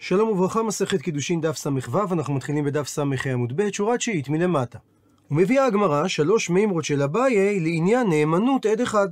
שלום 0.00 0.28
וברכה, 0.28 0.62
מסכת 0.62 1.02
קידושין 1.02 1.40
דף 1.40 1.56
ס"ו, 1.56 1.98
אנחנו 2.12 2.34
מתחילים 2.34 2.64
בדף 2.64 2.88
ס"ה 2.88 3.02
עמוד 3.32 3.56
ב', 3.56 3.70
שורה 3.72 3.98
תשיעית 3.98 4.28
מלמטה. 4.28 4.78
ומביאה 5.30 5.66
הגמרא 5.66 6.08
שלוש 6.08 6.50
מימרות 6.50 6.84
של 6.84 7.02
אביי 7.02 7.60
לעניין 7.60 8.06
נאמנות 8.08 8.66
עד 8.66 8.80
אחד. 8.80 9.08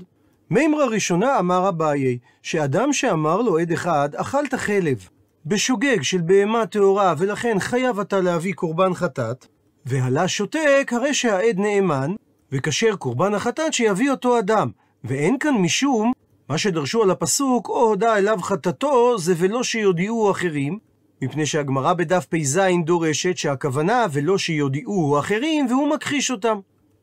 מימרה 0.50 0.86
ראשונה 0.86 1.38
אמר 1.38 1.68
אביי, 1.68 2.18
שאדם 2.42 2.92
שאמר 2.92 3.42
לו 3.42 3.58
עד 3.58 3.72
אחד, 3.72 4.08
אכלת 4.14 4.54
חלב, 4.54 5.08
בשוגג 5.46 6.02
של 6.02 6.20
בהמה 6.20 6.66
טהורה, 6.66 7.14
ולכן 7.18 7.58
חייב 7.58 8.00
אתה 8.00 8.20
להביא 8.20 8.54
קורבן 8.54 8.94
חטאת, 8.94 9.46
והלה 9.86 10.28
שותק, 10.28 10.90
הרי 10.92 11.14
שהעד 11.14 11.58
נאמן, 11.58 12.14
וכשר 12.52 12.96
קורבן 12.96 13.34
החטאת 13.34 13.72
שיביא 13.72 14.10
אותו 14.10 14.38
אדם. 14.38 14.70
ואין 15.04 15.38
כאן 15.38 15.54
משום 15.54 16.12
מה 16.48 16.58
שדרשו 16.58 17.02
על 17.02 17.10
הפסוק, 17.10 17.68
או 17.68 17.80
הודה 17.80 18.18
אליו 18.18 18.38
חטאתו, 18.42 19.18
זה 19.18 19.34
ולא 19.36 19.62
שיודיעו 19.62 20.30
אחרים, 20.30 20.78
מפני 21.22 21.46
שהגמרא 21.46 21.92
בדף 21.92 22.26
פ"ז 22.26 22.60
דורשת 22.84 23.36
שהכוונה 23.36 24.06
ולא 24.12 24.38
שיודיעו 24.38 25.18
אחרים, 25.18 25.66
והוא 25.66 25.94
מכחיש 25.94 26.30
אותם. 26.30 26.58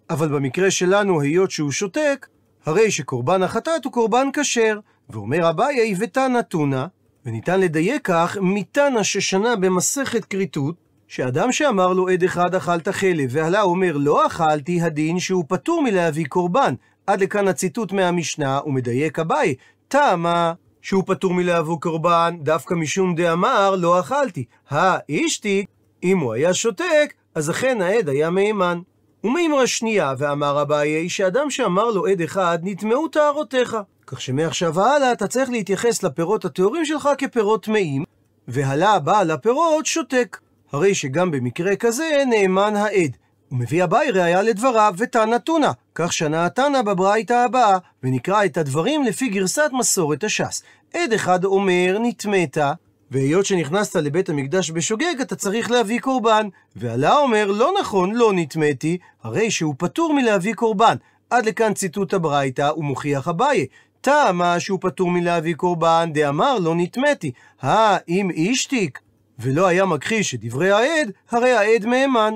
אבל 0.10 0.28
במקרה 0.28 0.72
שלנו, 0.72 1.22
היות 1.22 1.52
שהוא 1.52 1.72
שותק, 1.72 2.28
הרי 2.66 2.92
שקורבן 2.92 3.44
החטאת 3.44 3.86
הוא 3.86 3.94
קורבן 3.94 4.28
כשר, 4.34 4.80
ואומר 5.10 5.50
אביי 5.50 5.96
ותנא 6.00 6.42
תונא, 6.42 6.86
וניתן 7.26 7.60
לדייק 7.60 8.02
כך 8.04 8.38
מתנא 8.42 9.04
ששנה 9.04 9.56
במסכת 9.56 10.26
כריתות, 10.26 10.76
שאדם 11.08 11.52
שאמר 11.52 11.94
לו 11.94 12.10
עד 12.10 12.24
אחד 12.24 12.56
אכלת 12.56 12.88
חלב, 12.88 13.30
והלה 13.30 13.62
אומר 13.62 13.98
לא 13.98 14.28
אכלתי, 14.28 14.82
הדין 14.82 15.20
שהוא 15.20 15.46
פטור 15.48 15.84
מלהביא 15.84 16.26
קורבן. 16.26 16.74
עד 17.08 17.22
לכאן 17.22 17.48
הציטוט 17.48 17.92
מהמשנה, 17.92 18.60
ומדייק 18.66 19.20
אביי, 19.20 19.56
טעמה 19.88 20.54
שהוא 20.82 21.04
פטור 21.06 21.34
מלהביא 21.34 21.76
קורבן, 21.82 22.38
דווקא 22.42 22.74
משום 22.74 23.16
דאמר 23.16 23.76
לא 23.76 24.00
אכלתי. 24.00 24.46
האישתיק, 24.70 25.68
אם 26.04 26.20
הוא 26.20 26.34
היה 26.34 26.54
שותק, 26.54 27.14
אז 27.36 27.50
אכן 27.50 27.82
העד 27.82 28.10
היה 28.10 28.30
מהימן. 28.30 28.80
ומימרה 29.24 29.68
שנייה, 29.68 30.14
ואמר 30.18 30.62
אביי, 30.62 31.10
שאדם 31.10 31.50
שאמר 31.50 31.92
לו 31.92 32.08
עד 32.08 32.22
אחד, 32.22 32.60
נטמעו 32.62 33.08
טהרותיך. 33.08 33.78
כך 34.08 34.22
שמעכשיו 34.22 34.74
והלאה 34.74 35.12
אתה 35.12 35.28
צריך 35.28 35.50
להתייחס 35.50 36.04
לפירות 36.04 36.46
הטהורים 36.46 36.86
שלך 36.86 37.10
כפירות 37.18 37.64
טמאים, 37.64 38.04
והלה 38.48 39.00
בעל 39.00 39.32
הפירות 39.32 39.86
שותק. 39.86 40.38
הרי 40.72 40.96
שגם 40.96 41.32
במקרה 41.32 41.76
כזה 41.76 42.24
נאמן 42.30 42.76
העד. 42.76 43.18
הוא 43.50 43.60
מביא 43.60 43.84
אביי 43.84 44.12
ראיה 44.12 44.42
לדבריו 44.42 44.94
ותנא 44.98 45.38
תונא, 45.38 45.72
כך 45.96 46.14
שנה 46.14 46.46
התנא 46.46 46.82
בברייתא 46.82 47.34
הבאה, 47.34 47.78
ונקרא 48.04 48.46
את 48.46 48.58
הדברים 48.58 49.04
לפי 49.04 49.30
גרסת 49.30 49.70
מסורת 49.74 50.24
הש"ס. 50.24 50.64
עד 50.94 51.14
אחד 51.14 51.46
אומר 51.46 51.98
נטמאת, 52.02 52.58
והיות 53.12 53.46
שנכנסת 53.46 53.96
לבית 53.96 54.30
המקדש 54.30 54.72
בשוגג, 54.72 55.16
אתה 55.22 55.36
צריך 55.36 55.72
להביא 55.72 56.00
קורבן. 56.00 56.48
ועלה 56.76 57.18
אומר, 57.18 57.52
לא 57.52 57.72
נכון, 57.82 58.12
לא 58.12 58.32
נטמאתי, 58.36 58.98
הרי 59.24 59.52
שהוא 59.52 59.76
פטור 59.78 60.14
מלהביא 60.14 60.54
קורבן. 60.54 60.96
עד 61.30 61.46
לכאן 61.46 61.74
ציטוט 61.74 62.14
הברייתא, 62.14 62.72
ומוכיח 62.78 63.28
אביי. 63.28 63.66
טעמה 64.02 64.60
שהוא 64.60 64.80
פטור 64.82 65.12
מלהביא 65.12 65.56
קורבן, 65.56 66.10
דאמר 66.14 66.60
לא 66.60 66.76
נטמאתי. 66.76 67.32
הא, 67.62 67.98
אם 68.10 68.30
אישתיק, 68.30 69.00
ולא 69.40 69.68
היה 69.68 69.86
מכחיש 69.86 70.36
את 70.36 70.40
דברי 70.46 70.72
העד, 70.72 71.12
הרי 71.32 71.52
העד 71.52 71.86
מהימן. 71.86 72.34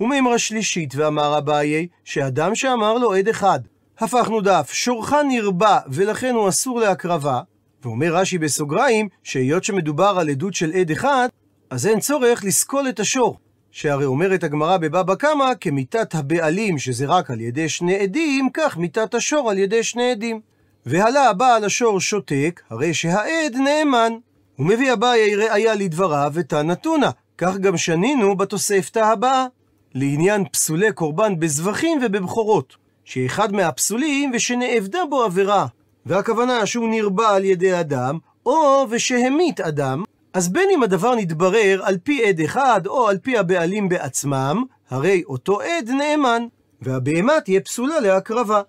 ומימרה 0.00 0.38
שלישית, 0.38 0.94
ואמר 0.96 1.38
אביי, 1.38 1.86
שאדם 2.04 2.54
שאמר 2.54 2.94
לו 2.98 3.14
עד 3.14 3.28
אחד, 3.28 3.60
הפכנו 3.98 4.40
דף, 4.40 4.70
שורך 4.72 5.12
נרבה, 5.28 5.78
ולכן 5.88 6.34
הוא 6.34 6.48
אסור 6.48 6.80
להקרבה, 6.80 7.40
ואומר 7.82 8.16
רש"י 8.16 8.38
בסוגריים, 8.38 9.08
שהיות 9.22 9.64
שמדובר 9.64 10.16
על 10.20 10.30
עדות 10.30 10.54
של 10.54 10.72
עד 10.72 10.90
אחד, 10.90 11.28
אז 11.70 11.86
אין 11.86 12.00
צורך 12.00 12.44
לסקול 12.44 12.88
את 12.88 13.00
השור. 13.00 13.38
שהרי 13.70 14.04
אומרת 14.04 14.44
הגמרא 14.44 14.76
בבבא 14.76 15.14
קמא, 15.14 15.52
כמיתת 15.60 16.14
הבעלים 16.14 16.78
שזה 16.78 17.06
רק 17.06 17.30
על 17.30 17.40
ידי 17.40 17.68
שני 17.68 17.98
עדים, 17.98 18.48
כך 18.54 18.76
מיתת 18.76 19.14
השור 19.14 19.50
על 19.50 19.58
ידי 19.58 19.82
שני 19.82 20.10
עדים. 20.10 20.40
והלה 20.86 21.30
הבעל 21.30 21.64
השור 21.64 22.00
שותק, 22.00 22.62
הרי 22.70 22.94
שהעד 22.94 23.54
נאמן. 23.54 24.12
הוא 24.56 24.66
מביא 24.66 24.92
אביי 24.92 25.36
ראיה 25.36 25.74
לדבריו 25.74 26.30
ותנא 26.34 26.74
תונא, 26.74 27.10
כך 27.38 27.56
גם 27.56 27.76
שנינו 27.76 28.36
בתוספתא 28.36 28.98
הבאה. 28.98 29.46
לעניין 29.98 30.44
פסולי 30.52 30.92
קורבן 30.92 31.40
בזבחים 31.40 32.00
ובבכורות, 32.02 32.76
שאחד 33.04 33.52
מהפסולים 33.52 34.30
ושנאבדה 34.34 34.98
בו 35.10 35.22
עבירה, 35.22 35.66
והכוונה 36.06 36.66
שהוא 36.66 36.88
נרבה 36.88 37.34
על 37.34 37.44
ידי 37.44 37.80
אדם, 37.80 38.18
או 38.46 38.86
ושהמית 38.90 39.60
אדם, 39.60 40.04
אז 40.32 40.48
בין 40.48 40.68
אם 40.74 40.82
הדבר 40.82 41.14
נתברר 41.14 41.80
על 41.84 41.98
פי 42.02 42.28
עד 42.28 42.40
אחד 42.40 42.86
או 42.86 43.08
על 43.08 43.18
פי 43.18 43.38
הבעלים 43.38 43.88
בעצמם, 43.88 44.64
הרי 44.90 45.22
אותו 45.26 45.60
עד 45.60 45.90
נאמן, 45.90 46.42
והבהמה 46.82 47.40
תהיה 47.44 47.60
פסולה 47.60 48.00
להקרבה. 48.00 48.62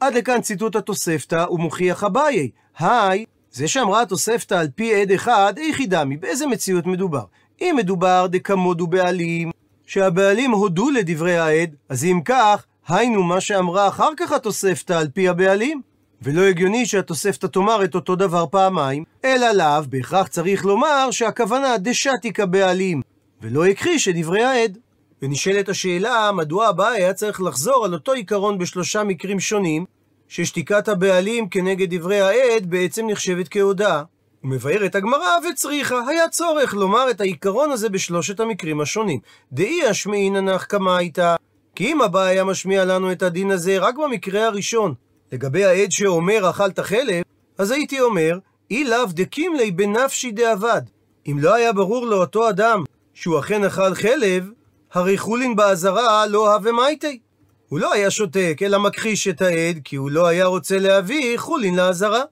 עד 0.00 0.14
לכאן 0.14 0.40
ציטוט 0.40 0.76
התוספתא 0.76 1.46
ומוכיח 1.50 2.04
אביי. 2.04 2.50
היי, 2.78 3.24
זה 3.52 3.68
שאמרה 3.68 4.02
התוספתא 4.02 4.54
על 4.54 4.68
פי 4.74 4.94
עד 4.94 5.12
אחד, 5.12 5.54
איכי 5.58 5.86
דמי, 5.86 6.16
באיזה 6.16 6.46
מציאות 6.46 6.86
מדובר? 6.86 7.24
אם 7.60 7.74
מדובר 7.78 8.26
דקמודו 8.30 8.86
בעלים, 8.86 9.50
שהבעלים 9.90 10.50
הודו 10.50 10.90
לדברי 10.90 11.38
העד, 11.38 11.74
אז 11.88 12.04
אם 12.04 12.20
כך, 12.24 12.64
היינו 12.88 13.22
מה 13.22 13.40
שאמרה 13.40 13.88
אחר 13.88 14.08
כך 14.16 14.32
התוספתא 14.32 14.92
על 14.92 15.08
פי 15.08 15.28
הבעלים. 15.28 15.80
ולא 16.22 16.42
הגיוני 16.42 16.86
שהתוספתא 16.86 17.46
תאמר 17.46 17.84
את 17.84 17.94
אותו 17.94 18.16
דבר 18.16 18.44
פעמיים, 18.50 19.04
אלא 19.24 19.52
לאו, 19.52 19.82
בהכרח 19.88 20.26
צריך 20.26 20.64
לומר 20.64 21.10
שהכוונה 21.10 21.78
דשתיק 21.78 22.40
הבעלים, 22.40 23.02
ולא 23.42 23.66
הכחיש 23.66 24.08
את 24.08 24.14
דברי 24.16 24.44
העד. 24.44 24.78
ונשאלת 25.22 25.68
השאלה, 25.68 26.30
מדוע 26.32 26.66
הבא 26.68 26.88
היה 26.88 27.12
צריך 27.12 27.40
לחזור 27.40 27.84
על 27.84 27.94
אותו 27.94 28.12
עיקרון 28.12 28.58
בשלושה 28.58 29.04
מקרים 29.04 29.40
שונים, 29.40 29.84
ששתיקת 30.28 30.88
הבעלים 30.88 31.48
כנגד 31.48 31.94
דברי 31.94 32.20
העד 32.20 32.66
בעצם 32.66 33.06
נחשבת 33.06 33.48
כהודאה. 33.48 34.02
ומבארת 34.44 34.94
הגמרא 34.94 35.36
וצריכה, 35.50 36.00
היה 36.08 36.28
צורך 36.28 36.74
לומר 36.74 37.10
את 37.10 37.20
העיקרון 37.20 37.70
הזה 37.70 37.88
בשלושת 37.88 38.40
המקרים 38.40 38.80
השונים. 38.80 39.20
דאי 39.52 39.90
אשמעינא 39.90 40.40
נח 40.40 40.64
קמייתא, 40.64 41.34
כי 41.74 41.92
אם 41.92 42.02
הבא 42.02 42.22
היה 42.22 42.44
משמיע 42.44 42.84
לנו 42.84 43.12
את 43.12 43.22
הדין 43.22 43.50
הזה 43.50 43.78
רק 43.78 43.94
במקרה 43.98 44.46
הראשון, 44.46 44.94
לגבי 45.32 45.64
העד 45.64 45.90
שאומר 45.90 46.50
אכלת 46.50 46.80
חלב, 46.80 47.22
אז 47.58 47.70
הייתי 47.70 48.00
אומר, 48.00 48.38
אי 48.70 48.84
לאו 48.84 49.06
דקימלי 49.08 49.70
בנפשי 49.70 50.30
דאבד. 50.30 50.82
אם 51.26 51.36
לא 51.40 51.54
היה 51.54 51.72
ברור 51.72 52.06
לאותו 52.06 52.48
אדם 52.48 52.84
שהוא 53.14 53.38
אכן 53.38 53.64
אכל 53.64 53.94
חלב, 53.94 54.50
הרי 54.92 55.18
חולין 55.18 55.56
באזהרה 55.56 56.26
לא 56.26 56.54
הווה 56.54 56.72
מייטי. 56.72 57.20
הוא 57.68 57.78
לא 57.78 57.92
היה 57.92 58.10
שותק, 58.10 58.58
אלא 58.62 58.78
מכחיש 58.78 59.28
את 59.28 59.42
העד, 59.42 59.78
כי 59.84 59.96
הוא 59.96 60.10
לא 60.10 60.26
היה 60.26 60.46
רוצה 60.46 60.78
להביא 60.78 61.38
חולין 61.38 61.76
לאזהרה. 61.76 62.22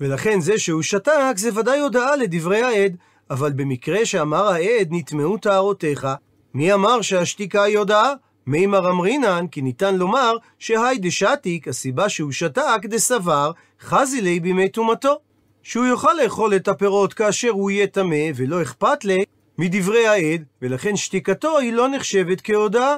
ולכן 0.00 0.40
זה 0.40 0.58
שהוא 0.58 0.82
שתק 0.82 1.34
זה 1.36 1.50
ודאי 1.54 1.80
הודעה 1.80 2.16
לדברי 2.16 2.62
העד, 2.62 2.96
אבל 3.30 3.52
במקרה 3.52 4.04
שאמר 4.06 4.48
העד 4.48 4.88
נטמעו 4.90 5.36
טהרותיך, 5.36 6.06
מי 6.54 6.72
אמר 6.72 7.02
שהשתיקה 7.02 7.62
היא 7.62 7.78
הודעה? 7.78 8.12
מימר 8.46 8.90
אמרינן, 8.90 9.46
כי 9.50 9.62
ניתן 9.62 9.96
לומר 9.96 10.36
שהי 10.58 10.98
דשתיק, 10.98 11.68
הסיבה 11.68 12.08
שהוא 12.08 12.32
שתק 12.32 12.80
דסבר, 12.84 13.50
חזי 13.80 14.20
לי 14.20 14.40
בימי 14.40 14.68
טומאתו. 14.68 15.18
שהוא 15.62 15.86
יוכל 15.86 16.12
לאכול 16.22 16.56
את 16.56 16.68
הפירות 16.68 17.14
כאשר 17.14 17.50
הוא 17.50 17.70
יהיה 17.70 17.86
טמא, 17.86 18.26
ולא 18.36 18.62
אכפת 18.62 19.04
לי 19.04 19.24
מדברי 19.58 20.06
העד, 20.06 20.44
ולכן 20.62 20.96
שתיקתו 20.96 21.58
היא 21.58 21.72
לא 21.72 21.88
נחשבת 21.88 22.40
כהודאה. 22.40 22.96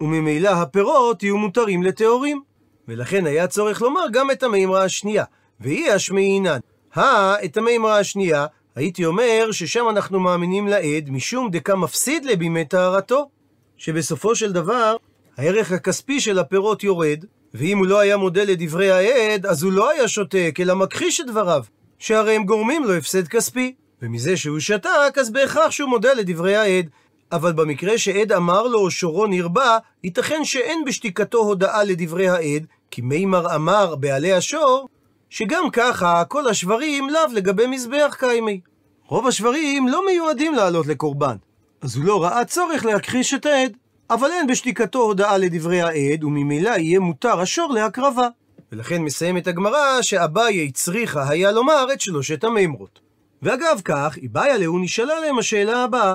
וממילא 0.00 0.48
הפירות 0.48 1.22
יהיו 1.22 1.36
מותרים 1.36 1.82
לטהורים. 1.82 2.42
ולכן 2.88 3.26
היה 3.26 3.46
צורך 3.46 3.82
לומר 3.82 4.04
גם 4.12 4.30
את 4.30 4.42
המימרה 4.42 4.84
השנייה. 4.84 5.24
והיא 5.62 5.90
השמעינן. 5.90 6.58
הא, 6.94 7.34
את 7.44 7.56
המימרה 7.56 7.98
השנייה, 7.98 8.46
הייתי 8.74 9.04
אומר 9.04 9.48
ששם 9.52 9.88
אנחנו 9.90 10.20
מאמינים 10.20 10.68
לעד, 10.68 11.10
משום 11.10 11.50
דקה 11.50 11.76
מפסיד 11.76 12.24
לבימי 12.24 12.64
טהרתו. 12.64 13.28
שבסופו 13.76 14.34
של 14.34 14.52
דבר, 14.52 14.96
הערך 15.36 15.72
הכספי 15.72 16.20
של 16.20 16.38
הפירות 16.38 16.84
יורד, 16.84 17.24
ואם 17.54 17.78
הוא 17.78 17.86
לא 17.86 17.98
היה 17.98 18.16
מודה 18.16 18.44
לדברי 18.44 18.90
העד, 18.90 19.46
אז 19.46 19.62
הוא 19.62 19.72
לא 19.72 19.90
היה 19.90 20.08
שותק, 20.08 20.56
אלא 20.60 20.76
מכחיש 20.76 21.20
את 21.20 21.26
דבריו, 21.26 21.64
שהרי 21.98 22.36
הם 22.36 22.44
גורמים 22.44 22.84
לו 22.84 22.94
הפסד 22.94 23.28
כספי. 23.28 23.74
ומזה 24.02 24.36
שהוא 24.36 24.58
שתק, 24.58 25.18
אז 25.20 25.30
בהכרח 25.30 25.70
שהוא 25.70 25.90
מודה 25.90 26.14
לדברי 26.14 26.56
העד. 26.56 26.88
אבל 27.32 27.52
במקרה 27.52 27.98
שעד 27.98 28.32
אמר 28.32 28.62
לו 28.62 28.90
שורו 28.90 29.26
נרבה, 29.26 29.78
ייתכן 30.04 30.44
שאין 30.44 30.84
בשתיקתו 30.84 31.38
הודאה 31.38 31.84
לדברי 31.84 32.28
העד, 32.28 32.66
כי 32.90 33.02
מימר 33.02 33.54
אמר 33.54 33.94
בעלי 33.96 34.32
השור, 34.32 34.88
שגם 35.32 35.70
ככה 35.72 36.24
כל 36.24 36.48
השברים 36.48 37.10
לאו 37.10 37.20
לגבי 37.32 37.66
מזבח 37.66 38.16
קיימי. 38.18 38.60
רוב 39.06 39.26
השברים 39.26 39.88
לא 39.88 40.06
מיועדים 40.06 40.54
לעלות 40.54 40.86
לקורבן, 40.86 41.36
אז 41.80 41.96
הוא 41.96 42.04
לא 42.04 42.22
ראה 42.22 42.44
צורך 42.44 42.84
להכחיש 42.84 43.34
את 43.34 43.46
העד. 43.46 43.76
אבל 44.10 44.30
אין 44.32 44.46
בשתיקתו 44.46 44.98
הודעה 44.98 45.38
לדברי 45.38 45.82
העד, 45.82 46.24
וממילא 46.24 46.70
יהיה 46.70 47.00
מותר 47.00 47.40
השור 47.40 47.72
להקרבה. 47.72 48.28
ולכן 48.72 49.02
מסיימת 49.02 49.46
הגמרא 49.46 50.02
שאביי 50.02 50.72
צריכה 50.72 51.28
היה 51.28 51.52
לומר 51.52 51.86
את 51.92 52.00
שלושת 52.00 52.44
המימרות. 52.44 53.00
ואגב 53.42 53.80
כך, 53.84 54.16
איבאיה 54.16 54.58
להו 54.58 54.78
נשאלה 54.78 55.20
להם 55.20 55.38
השאלה 55.38 55.84
הבאה: 55.84 56.14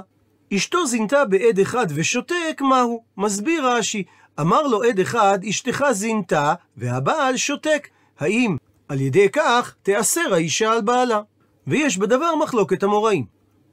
אשתו 0.53 0.85
זינתה 0.85 1.25
בעד 1.25 1.59
אחד 1.59 1.87
ושותק, 1.89 2.61
מהו? 2.61 3.03
מסביר 3.17 3.67
רש"י, 3.67 4.03
אמר 4.39 4.61
לו 4.61 4.83
עד 4.83 4.99
אחד, 4.99 5.39
אשתך 5.49 5.85
זינתה, 5.91 6.53
והבעל 6.77 7.37
שותק. 7.37 7.87
האם 8.19 8.57
על 8.89 9.01
ידי 9.01 9.29
כך 9.29 9.75
תיאסר 9.83 10.33
האישה 10.33 10.71
על 10.71 10.81
בעלה? 10.81 11.21
ויש 11.67 11.97
בדבר 11.97 12.35
מחלוקת 12.35 12.83
המוראים. 12.83 13.25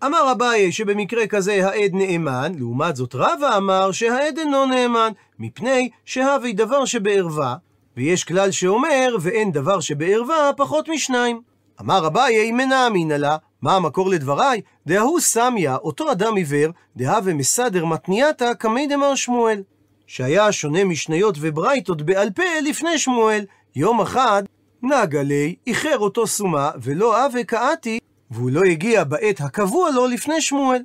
אמר 0.06 0.32
אביי 0.32 0.72
שבמקרה 0.72 1.26
כזה 1.26 1.66
העד 1.66 1.90
נאמן, 1.94 2.52
לעומת 2.58 2.96
זאת 2.96 3.14
רבא 3.14 3.56
אמר 3.56 3.92
שהעד 3.92 4.38
אינו 4.38 4.66
נאמן, 4.66 5.12
מפני 5.38 5.90
שהווי 6.04 6.52
דבר 6.52 6.84
שבערווה, 6.84 7.56
ויש 7.96 8.24
כלל 8.24 8.50
שאומר, 8.50 9.16
ואין 9.20 9.52
דבר 9.52 9.80
שבערווה 9.80 10.50
פחות 10.56 10.88
משניים. 10.88 11.40
אמר 11.80 12.06
אביי 12.06 12.52
מנה 12.52 12.86
אמינא 12.86 13.14
לה, 13.14 13.36
מה 13.62 13.76
המקור 13.76 14.10
לדבריי? 14.10 14.60
דהוא 14.86 15.20
סמיה, 15.20 15.76
אותו 15.76 16.12
אדם 16.12 16.36
עיוור, 16.36 16.70
דהווה 16.96 17.34
מסדר 17.34 17.84
מתנייתא 17.84 18.54
קמי 18.54 18.86
דמר 18.86 19.14
שמואל. 19.14 19.62
שהיה 20.06 20.52
שונה 20.52 20.84
משניות 20.84 21.36
וברייתות 21.40 22.02
בעל 22.02 22.30
פה 22.30 22.42
לפני 22.68 22.98
שמואל. 22.98 23.44
יום 23.76 24.00
אחד 24.00 24.42
נגה 24.84 25.22
לי, 25.22 25.54
איחר 25.66 25.98
אותו 25.98 26.26
סומה, 26.26 26.70
ולא 26.82 27.26
אבה 27.26 27.44
קאתי, 27.44 27.98
והוא 28.30 28.50
לא 28.50 28.60
הגיע 28.70 29.04
בעת 29.04 29.40
הקבוע 29.40 29.90
לו 29.90 30.06
לפני 30.06 30.40
שמואל. 30.40 30.82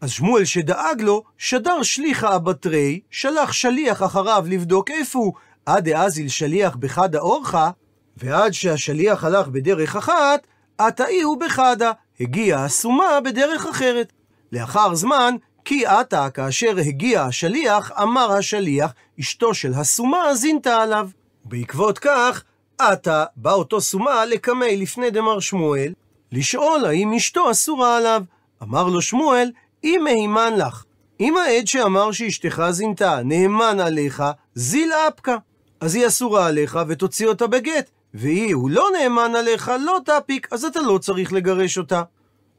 אז 0.00 0.10
שמואל 0.10 0.44
שדאג 0.44 1.02
לו, 1.02 1.22
שדר 1.38 1.82
שליחה 1.82 2.36
אבטרי, 2.36 3.00
שלח 3.10 3.52
שליח 3.52 4.02
אחריו 4.02 4.44
לבדוק 4.48 4.90
איפה 4.90 5.18
הוא, 5.18 5.32
עד 5.66 5.88
דאזיל 5.88 6.28
שליח 6.28 6.76
בחדה 6.76 7.18
אורחה, 7.18 7.70
ועד 8.16 8.52
שהשליח 8.52 9.24
הלך 9.24 9.48
בדרך 9.48 9.96
אחת, 9.96 10.46
עתאי 10.78 11.20
הוא 11.20 11.40
בחדה, 11.40 11.92
הגיעה 12.20 12.64
הסומה 12.64 13.20
בדרך 13.24 13.66
אחרת. 13.66 14.12
לאחר 14.52 14.94
זמן, 14.94 15.34
כי 15.64 15.86
עתה, 15.86 16.30
כאשר 16.30 16.78
הגיע 16.78 17.22
השליח, 17.22 17.92
אמר 18.02 18.32
השליח, 18.32 18.92
אשתו 19.20 19.54
של 19.54 19.74
הסומה 19.74 20.34
זינתה 20.34 20.82
עליו. 20.82 21.08
בעקבות 21.44 21.98
כך, 21.98 22.44
עתה 22.78 23.24
בא 23.36 23.52
אותו 23.52 23.80
סומה 23.80 24.24
לקמי 24.24 24.76
לפני 24.76 25.10
דמר 25.10 25.40
שמואל, 25.40 25.92
לשאול 26.32 26.84
האם 26.84 27.12
אשתו 27.12 27.50
אסורה 27.50 27.96
עליו. 27.96 28.22
אמר 28.62 28.88
לו 28.88 29.02
שמואל, 29.02 29.50
אם 29.84 30.00
מהימן 30.04 30.54
לך, 30.56 30.84
אם 31.20 31.36
העד 31.36 31.66
שאמר 31.66 32.12
שאשתך 32.12 32.62
זינתה 32.70 33.20
נאמן 33.24 33.80
עליך, 33.80 34.22
זיל 34.54 34.92
אפקה. 34.92 35.36
אז 35.80 35.94
היא 35.94 36.06
אסורה 36.06 36.46
עליך 36.46 36.78
ותוציא 36.88 37.26
אותה 37.26 37.46
בגט. 37.46 37.90
והיא, 38.14 38.54
הוא 38.54 38.70
לא 38.70 38.88
נאמן 38.98 39.34
עליך, 39.34 39.72
לא 39.80 39.98
תפיק, 40.04 40.48
אז 40.50 40.64
אתה 40.64 40.80
לא 40.80 40.98
צריך 40.98 41.32
לגרש 41.32 41.78
אותה. 41.78 42.02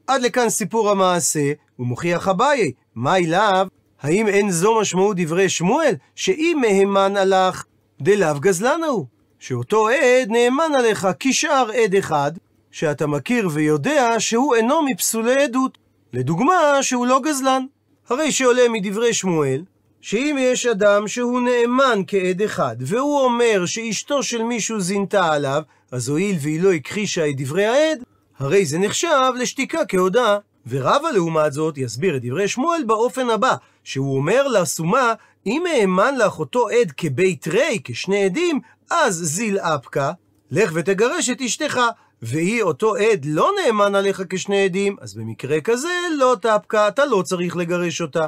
עד 0.07 0.21
לכאן 0.21 0.49
סיפור 0.49 0.89
המעשה, 0.89 1.51
ומוכיח 1.79 2.27
אביי, 2.27 2.71
מאי 2.95 3.27
לאו, 3.27 3.65
האם 4.01 4.27
אין 4.27 4.51
זו 4.51 4.79
משמעות 4.79 5.17
דברי 5.19 5.49
שמואל, 5.49 5.93
שאם 6.15 6.57
מהימן 6.61 7.17
עלך, 7.17 7.63
דלאו 8.01 8.39
גזלן 8.39 8.81
הוא, 8.83 9.05
שאותו 9.39 9.87
עד 9.87 10.29
נאמן 10.29 10.75
עליך 10.77 11.07
כשאר 11.19 11.69
עד 11.83 11.95
אחד, 11.95 12.31
שאתה 12.71 13.07
מכיר 13.07 13.49
ויודע 13.51 14.15
שהוא 14.19 14.55
אינו 14.55 14.81
מפסולי 14.81 15.43
עדות. 15.43 15.77
לדוגמה, 16.13 16.53
שהוא 16.81 17.07
לא 17.07 17.19
גזלן. 17.23 17.65
הרי 18.09 18.31
שעולה 18.31 18.69
מדברי 18.69 19.13
שמואל, 19.13 19.61
שאם 20.01 20.37
יש 20.39 20.65
אדם 20.65 21.07
שהוא 21.07 21.41
נאמן 21.41 22.01
כעד 22.07 22.41
אחד, 22.41 22.75
והוא 22.79 23.21
אומר 23.21 23.65
שאשתו 23.65 24.23
של 24.23 24.43
מישהו 24.43 24.81
זינתה 24.81 25.33
עליו, 25.33 25.61
אז 25.91 26.09
הואיל 26.09 26.35
והיא 26.41 26.61
לא 26.61 26.73
הכחישה 26.73 27.29
את 27.29 27.33
דברי 27.37 27.65
העד, 27.65 28.03
הרי 28.39 28.65
זה 28.65 28.79
נחשב 28.79 29.31
לשתיקה 29.39 29.85
כהודאה. 29.85 30.37
ורבא 30.67 31.09
לעומת 31.09 31.53
זאת 31.53 31.77
יסביר 31.77 32.15
את 32.15 32.21
דברי 32.25 32.47
שמואל 32.47 32.83
באופן 32.83 33.29
הבא, 33.29 33.55
שהוא 33.83 34.17
אומר 34.17 34.47
לסומה, 34.47 35.13
אם 35.45 35.63
האמן 35.65 36.15
לך 36.17 36.39
אותו 36.39 36.69
עד 36.69 36.91
כבית 36.97 37.47
רי, 37.47 37.79
כשני 37.83 38.23
עדים, 38.23 38.59
אז 38.89 39.15
זיל 39.15 39.59
אפקה, 39.59 40.11
לך 40.51 40.71
ותגרש 40.73 41.29
את 41.29 41.41
אשתך. 41.41 41.79
והיא 42.21 42.63
אותו 42.63 42.95
עד 42.95 43.25
לא 43.25 43.51
נאמן 43.63 43.95
עליך 43.95 44.21
כשני 44.29 44.63
עדים, 44.63 44.95
אז 45.01 45.13
במקרה 45.13 45.61
כזה 45.61 45.89
לא 46.17 46.35
תפקה, 46.41 46.87
אתה 46.87 47.05
לא 47.05 47.21
צריך 47.21 47.55
לגרש 47.57 48.01
אותה. 48.01 48.27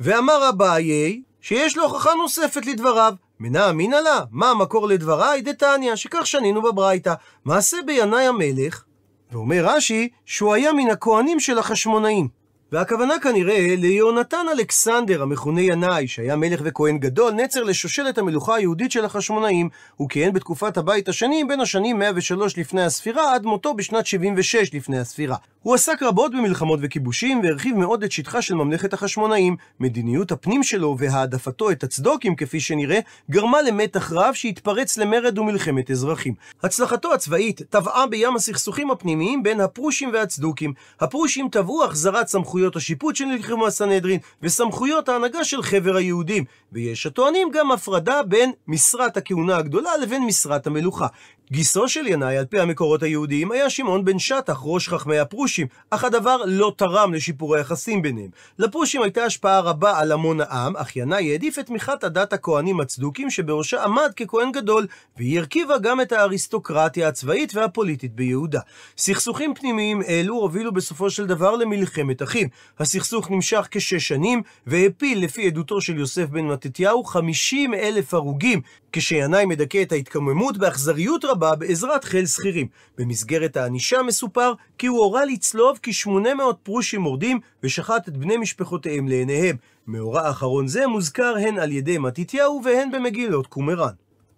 ואמר 0.00 0.48
אביי, 0.48 1.22
שיש 1.40 1.76
לו 1.76 1.84
הוכחה 1.84 2.10
נוספת 2.14 2.66
לדבריו. 2.66 3.14
מנה 3.40 3.70
אמינא 3.70 3.96
לה, 3.96 4.20
מה 4.30 4.50
המקור 4.50 4.88
לדבריי? 4.88 5.42
דתניא, 5.42 5.96
שכך 5.96 6.26
שנינו 6.26 6.62
בברייתא. 6.62 7.14
מעשה 7.44 7.76
בינאי 7.86 8.26
המלך, 8.26 8.84
ואומר 9.32 9.64
רש"י, 9.64 10.08
שהוא 10.24 10.54
היה 10.54 10.72
מן 10.72 10.90
הכהנים 10.90 11.40
של 11.40 11.58
החשמונאים. 11.58 12.28
והכוונה 12.72 13.14
כנראה 13.22 13.74
ליונתן 13.78 14.46
אלכסנדר, 14.52 15.22
המכונה 15.22 15.60
ינאי, 15.60 16.08
שהיה 16.08 16.36
מלך 16.36 16.60
וכהן 16.64 16.98
גדול, 16.98 17.32
נצר 17.32 17.62
לשושלת 17.62 18.18
המלוכה 18.18 18.54
היהודית 18.54 18.92
של 18.92 19.04
החשמונאים. 19.04 19.68
הוא 19.96 20.08
כיהן 20.08 20.32
בתקופת 20.32 20.76
הבית 20.76 21.08
השני, 21.08 21.44
בין 21.44 21.60
השנים 21.60 21.98
103 21.98 22.58
לפני 22.58 22.82
הספירה, 22.82 23.34
עד 23.34 23.44
מותו 23.46 23.74
בשנת 23.74 24.06
76 24.06 24.74
לפני 24.74 24.98
הספירה. 24.98 25.36
הוא 25.62 25.74
עסק 25.74 26.02
רבות 26.02 26.32
במלחמות 26.32 26.80
וכיבושים, 26.82 27.40
והרחיב 27.44 27.76
מאוד 27.76 28.02
את 28.02 28.12
שטחה 28.12 28.42
של 28.42 28.54
ממלכת 28.54 28.92
החשמונאים. 28.92 29.56
מדיניות 29.80 30.32
הפנים 30.32 30.62
שלו 30.62 30.96
והעדפתו 30.98 31.70
את 31.70 31.84
הצדוקים, 31.84 32.36
כפי 32.36 32.60
שנראה, 32.60 32.98
גרמה 33.30 33.62
למתח 33.62 34.12
רב 34.12 34.34
שהתפרץ 34.34 34.98
למרד 34.98 35.38
ומלחמת 35.38 35.90
אזרחים. 35.90 36.34
הצלחתו 36.62 37.14
הצבאית 37.14 37.62
טבעה 37.70 38.06
בים 38.06 38.36
הסכסוכים 38.36 38.90
הפנימיים 38.90 39.42
בין 39.42 39.60
הפרושים 39.60 40.10
והצדוקים. 40.12 40.72
הפרושים 41.00 41.48
תבעו 41.52 41.84
החזרת 41.84 42.28
סמכויות 42.56 42.76
השיפוט 42.76 43.16
שנלחמו 43.16 43.66
הסנהדרין, 43.66 44.20
וסמכויות 44.42 45.08
ההנהגה 45.08 45.44
של 45.44 45.62
חבר 45.62 45.96
היהודים. 45.96 46.44
ויש 46.72 47.06
הטוענים 47.06 47.50
גם 47.52 47.72
הפרדה 47.72 48.22
בין 48.22 48.52
משרת 48.68 49.16
הכהונה 49.16 49.56
הגדולה 49.56 49.96
לבין 49.96 50.24
משרת 50.24 50.66
המלוכה. 50.66 51.06
גיסו 51.52 51.88
של 51.88 52.06
ינאי, 52.06 52.38
על 52.38 52.44
פי 52.44 52.60
המקורות 52.60 53.02
היהודיים, 53.02 53.52
היה 53.52 53.70
שמעון 53.70 54.04
בן 54.04 54.18
שטח, 54.18 54.58
ראש 54.62 54.88
חכמי 54.88 55.18
הפרושים, 55.18 55.66
אך 55.90 56.04
הדבר 56.04 56.36
לא 56.46 56.72
תרם 56.76 57.14
לשיפור 57.14 57.56
היחסים 57.56 58.02
ביניהם. 58.02 58.30
לפרושים 58.58 59.02
הייתה 59.02 59.24
השפעה 59.24 59.60
רבה 59.60 59.98
על 59.98 60.12
המון 60.12 60.40
העם, 60.40 60.76
אך 60.76 60.96
ינאי 60.96 61.30
העדיף 61.30 61.58
את 61.58 61.66
תמיכת 61.66 62.04
הדת 62.04 62.32
הכהנים 62.32 62.80
הצדוקים, 62.80 63.30
שבראשה 63.30 63.84
עמד 63.84 64.12
ככהן 64.16 64.52
גדול, 64.52 64.86
והיא 65.16 65.38
הרכיבה 65.38 65.78
גם 65.78 66.00
את 66.00 66.12
האריסטוקרטיה 66.12 67.08
הצבאית 67.08 67.54
והפוליטית 67.54 68.14
ביהודה. 68.14 68.60
סכסוכים 68.98 69.54
פנימיים 69.54 70.02
אלו 70.02 70.34
הובילו 70.34 70.72
בסופו 70.72 71.10
של 71.10 71.26
דבר 71.26 71.56
למלחמת 71.56 72.22
אחים. 72.22 72.48
הסכסוך 72.78 73.30
נמשך 73.30 73.68
כשש 73.70 74.08
שנים, 74.08 74.42
והפיל, 74.66 75.24
לפי 75.24 75.46
עדותו 75.46 75.80
של 75.80 75.98
יוסף 75.98 76.24
בן 76.24 76.44
מתתיהו, 76.44 77.04
50 77.04 77.74
אלף 77.74 78.14
הרוגים, 78.14 78.60
כשינאי 78.92 79.46
מדכא 79.46 79.82
את 79.82 79.92
ההתקוממות 79.92 80.58
באכזריות 80.58 81.24
רבה 81.24 81.35
בעזרת 81.36 82.04
חיל 82.04 82.26
שכירים. 82.26 82.66
במסגרת 82.98 83.56
הענישה 83.56 84.02
מסופר 84.02 84.52
כי 84.78 84.86
הוא 84.86 84.98
הורה 84.98 85.24
לצלוב 85.24 85.78
כ-800 85.82 86.54
פרושים 86.62 87.00
מורדים 87.00 87.40
ושחט 87.62 88.08
את 88.08 88.16
בני 88.16 88.36
משפחותיהם 88.36 89.08
לעיניהם. 89.08 89.56
מאורע 89.86 90.30
אחרון 90.30 90.68
זה 90.68 90.86
מוזכר 90.86 91.34
הן 91.40 91.58
על 91.58 91.72
ידי 91.72 91.98
מתתיהו 91.98 92.60
והן 92.64 92.90
במגילות 92.90 93.46
קומראן. 93.46 93.92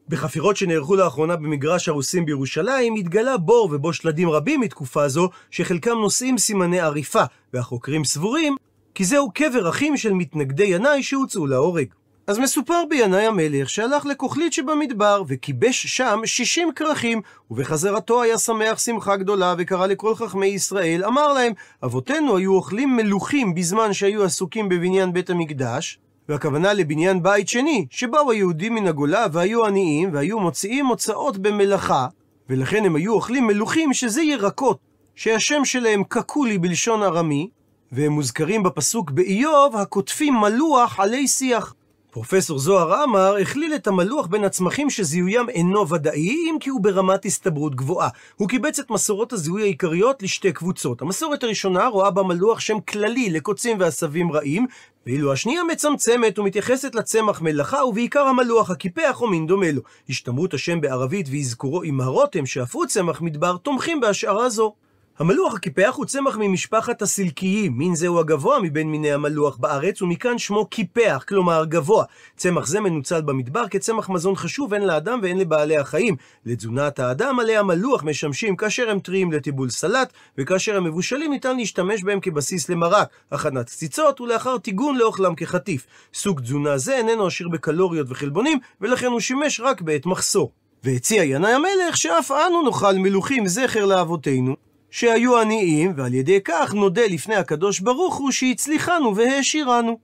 בחפירות 0.08 0.56
שנערכו 0.56 0.96
לאחרונה 0.96 1.36
במגרש 1.36 1.88
הרוסים 1.88 2.24
בירושלים, 2.24 2.94
התגלה 2.94 3.36
בור 3.36 3.68
ובו 3.72 3.92
שלדים 3.92 4.30
רבים 4.30 4.60
מתקופה 4.60 5.08
זו, 5.08 5.28
שחלקם 5.50 5.98
נושאים 6.00 6.38
סימני 6.38 6.80
עריפה, 6.80 7.22
והחוקרים 7.52 8.04
סבורים 8.04 8.56
כי 8.94 9.04
זהו 9.04 9.30
קבר 9.34 9.68
אחים 9.68 9.96
של 9.96 10.12
מתנגדי 10.12 10.64
ינאי 10.64 11.02
שהוצאו 11.02 11.46
להורג. 11.46 11.86
אז 12.28 12.38
מסופר 12.38 12.82
בינאי 12.88 13.26
המלך 13.26 13.70
שהלך 13.70 14.06
לכוכלית 14.06 14.52
שבמדבר 14.52 15.22
וכיבש 15.28 15.86
שם 15.86 16.20
שישים 16.24 16.72
כרכים 16.72 17.20
ובחזרתו 17.50 18.22
היה 18.22 18.38
שמח 18.38 18.78
שמחה 18.78 19.16
גדולה 19.16 19.54
וקרא 19.58 19.86
לכל 19.86 20.14
חכמי 20.14 20.46
ישראל 20.46 21.04
אמר 21.04 21.32
להם 21.32 21.52
אבותינו 21.84 22.36
היו 22.36 22.54
אוכלים 22.54 22.96
מלוכים 22.96 23.54
בזמן 23.54 23.92
שהיו 23.92 24.24
עסוקים 24.24 24.68
בבניין 24.68 25.12
בית 25.12 25.30
המקדש 25.30 25.98
והכוונה 26.28 26.72
לבניין 26.72 27.22
בית 27.22 27.48
שני 27.48 27.86
שבאו 27.90 28.30
היהודים 28.30 28.74
מן 28.74 28.86
הגולה 28.86 29.26
והיו 29.32 29.66
עניים 29.66 30.10
והיו 30.12 30.40
מוציאים 30.40 30.86
הוצאות 30.86 31.38
במלאכה 31.38 32.06
ולכן 32.48 32.84
הם 32.84 32.96
היו 32.96 33.12
אוכלים 33.12 33.46
מלוכים 33.46 33.92
שזה 33.92 34.22
ירקות 34.22 34.78
שהשם 35.14 35.64
שלהם 35.64 36.04
קקולי 36.04 36.58
בלשון 36.58 37.02
ארמי 37.02 37.48
והם 37.92 38.12
מוזכרים 38.12 38.62
בפסוק 38.62 39.10
באיוב 39.10 39.76
הכותפים 39.76 40.34
מלוח 40.34 41.00
עלי 41.00 41.28
שיח 41.28 41.74
פרופסור 42.10 42.58
זוהר 42.58 42.94
עמר 42.94 43.36
הכליל 43.36 43.74
את 43.74 43.86
המלוח 43.86 44.26
בין 44.26 44.44
הצמחים 44.44 44.90
שזיהוים 44.90 45.48
אינו 45.48 45.88
ודאי, 45.88 46.50
אם 46.50 46.56
כי 46.60 46.70
הוא 46.70 46.80
ברמת 46.80 47.24
הסתברות 47.24 47.74
גבוהה. 47.74 48.08
הוא 48.36 48.48
קיבץ 48.48 48.78
את 48.78 48.90
מסורות 48.90 49.32
הזיהוי 49.32 49.62
העיקריות 49.62 50.22
לשתי 50.22 50.52
קבוצות. 50.52 51.02
המסורת 51.02 51.42
הראשונה 51.42 51.86
רואה 51.86 52.10
במלוח 52.10 52.60
שם 52.60 52.80
כללי 52.80 53.30
לקוצים 53.30 53.80
ועשבים 53.80 54.32
רעים, 54.32 54.66
ואילו 55.06 55.32
השנייה 55.32 55.64
מצמצמת 55.64 56.38
ומתייחסת 56.38 56.94
לצמח 56.94 57.40
מלאכה, 57.40 57.84
ובעיקר 57.84 58.22
המלוח 58.22 58.70
הקיפח 58.70 59.20
או 59.20 59.26
מין 59.26 59.46
דומה 59.46 59.70
לו. 59.70 59.82
השתמרות 60.08 60.54
השם 60.54 60.80
בערבית 60.80 61.26
ואזכורו 61.32 61.82
עם 61.82 62.00
הרותם, 62.00 62.46
שאף 62.46 62.74
הוא 62.74 62.86
צמח 62.86 63.20
מדבר, 63.20 63.56
תומכים 63.56 64.00
בהשערה 64.00 64.48
זו. 64.48 64.74
המלוח 65.18 65.54
הקיפח 65.54 65.94
הוא 65.96 66.06
צמח 66.06 66.36
ממשפחת 66.40 67.02
הסילקיים, 67.02 67.78
מין 67.78 67.94
זהו 67.94 68.20
הגבוה 68.20 68.60
מבין 68.60 68.90
מיני 68.90 69.12
המלוח 69.12 69.56
בארץ, 69.56 70.02
ומכאן 70.02 70.38
שמו 70.38 70.66
קיפח, 70.66 71.24
כלומר 71.28 71.64
גבוה. 71.64 72.04
צמח 72.36 72.66
זה 72.66 72.80
מנוצל 72.80 73.20
במדבר 73.20 73.68
כצמח 73.68 74.08
מזון 74.08 74.36
חשוב 74.36 74.74
הן 74.74 74.82
לאדם 74.82 75.20
והן 75.22 75.38
לבעלי 75.38 75.76
החיים. 75.76 76.16
לתזונת 76.46 76.98
האדם 76.98 77.40
עלי 77.40 77.56
המלוח 77.56 78.04
משמשים 78.04 78.56
כאשר 78.56 78.90
הם 78.90 78.98
טריים 78.98 79.32
לטיבול 79.32 79.70
סלט, 79.70 80.12
וכאשר 80.38 80.76
הם 80.76 80.84
מבושלים 80.84 81.30
ניתן 81.30 81.56
להשתמש 81.56 82.02
בהם 82.02 82.20
כבסיס 82.20 82.68
למרק, 82.68 83.08
הכנת 83.32 83.66
קציצות, 83.66 84.20
ולאחר 84.20 84.58
טיגון 84.58 84.96
לאוכלם 84.96 85.34
כחטיף. 85.34 85.86
סוג 86.14 86.40
תזונה 86.40 86.78
זה 86.78 86.96
איננו 86.96 87.26
עשיר 87.26 87.48
בקלוריות 87.48 88.06
וחלבונים, 88.10 88.58
ולכן 88.80 89.06
הוא 89.06 89.20
שימש 89.20 89.60
רק 89.60 89.80
בעת 89.80 90.06
מחסור. 90.06 90.52
והציע 90.84 91.24
ינאי 91.24 91.52
המלך 91.52 91.96
שאף 91.96 92.30
אנו 92.30 92.62
נאכל 92.62 92.94
מלוכים 92.94 93.46
זכר 93.46 93.84
לאבותינו, 93.84 94.67
שהיו 94.90 95.40
עניים, 95.40 95.92
ועל 95.96 96.14
ידי 96.14 96.40
כך 96.44 96.74
נודה 96.74 97.06
לפני 97.06 97.34
הקדוש 97.34 97.80
ברוך 97.80 98.14
הוא 98.14 98.30
שהצליחנו 98.30 99.16
והעשירנו. 99.16 99.98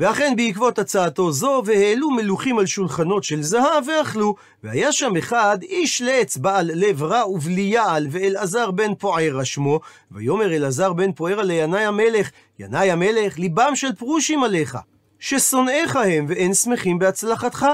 ואכן 0.00 0.34
בעקבות 0.36 0.78
הצעתו 0.78 1.32
זו, 1.32 1.62
והעלו 1.64 2.10
מלוכים 2.10 2.58
על 2.58 2.66
שולחנות 2.66 3.24
של 3.24 3.42
זהב 3.42 3.84
ואכלו, 3.88 4.34
והיה 4.64 4.92
שם 4.92 5.16
אחד 5.16 5.58
איש 5.62 6.02
לעץ 6.02 6.36
בעל 6.36 6.70
לב 6.74 7.02
רע 7.02 7.28
ובלי 7.28 7.60
יעל, 7.60 8.06
ואלעזר 8.10 8.70
בן 8.70 8.94
פוערה 8.94 9.44
שמו, 9.44 9.80
ויאמר 10.10 10.56
אלעזר 10.56 10.92
בן 10.92 11.12
פוערה 11.12 11.42
לינאי 11.42 11.84
המלך, 11.84 12.30
ינאי 12.58 12.90
המלך, 12.90 13.38
ליבם 13.38 13.72
של 13.74 13.94
פרושים 13.94 14.44
עליך, 14.44 14.78
ששונאיך 15.18 15.96
הם 15.96 16.26
ואין 16.28 16.54
שמחים 16.54 16.98
בהצלחתך. 16.98 17.66